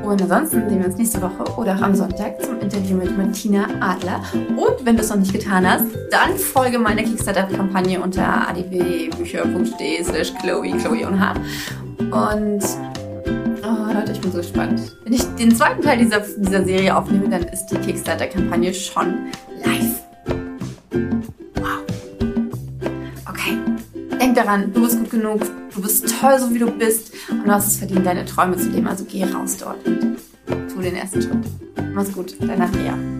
Und 0.04 0.21
ansonsten 0.21 0.69
sehen 0.69 0.80
wir 0.80 0.88
uns 0.88 0.97
nächste 0.97 1.21
Woche 1.21 1.43
oder 1.58 1.76
auch 1.76 1.82
am 1.82 1.95
Sonntag 1.95 2.41
zum 2.41 2.60
Interview 2.60 2.97
mit 2.97 3.17
Martina 3.17 3.67
Adler. 3.82 4.21
Und 4.56 4.86
wenn 4.86 4.95
du 4.95 5.02
es 5.02 5.10
noch 5.10 5.17
nicht 5.17 5.34
getan 5.34 5.69
hast, 5.69 5.86
dann 6.12 6.38
folge 6.38 6.80
meiner 6.80 7.04
Kickstarter-Kampagne 7.04 8.00
unter 8.00 8.47
adwbücher.de 8.50 10.04
slash 10.04 10.34
Chloe, 10.36 10.78
Chloe 10.78 11.06
und 11.06 11.19
H. 11.19 11.34
Und 12.00 12.63
oh, 13.63 13.93
Leute, 13.93 14.13
ich 14.13 14.21
bin 14.21 14.32
so 14.32 14.38
gespannt. 14.38 14.82
Wenn 15.04 15.13
ich 15.13 15.23
den 15.36 15.56
zweiten 15.56 15.82
Teil 15.82 15.97
dieser, 15.97 16.21
dieser 16.21 16.63
Serie 16.63 16.95
aufnehme, 16.95 17.30
dann 17.30 17.43
ist 17.43 17.67
die 17.67 17.78
Kickstarter-Kampagne 17.78 18.73
schon 18.73 19.28
live. 19.63 20.06
Denk 24.27 24.35
daran, 24.35 24.73
du 24.73 24.81
bist 24.81 24.99
gut 24.99 25.09
genug, 25.09 25.39
du 25.73 25.81
bist 25.81 26.05
toll, 26.19 26.37
so 26.37 26.53
wie 26.53 26.59
du 26.59 26.69
bist 26.69 27.13
und 27.29 27.45
du 27.45 27.49
hast 27.49 27.67
es 27.67 27.77
verdient, 27.77 28.05
deine 28.05 28.25
Träume 28.25 28.57
zu 28.57 28.67
leben. 28.67 28.85
Also 28.85 29.05
geh 29.05 29.23
raus 29.23 29.55
dort 29.55 29.87
und 29.87 30.17
tu 30.69 30.81
den 30.81 30.97
ersten 30.97 31.21
Schritt. 31.21 31.45
Mach's 31.93 32.11
gut, 32.11 32.35
deine 32.41 32.65
Andrea. 32.65 33.16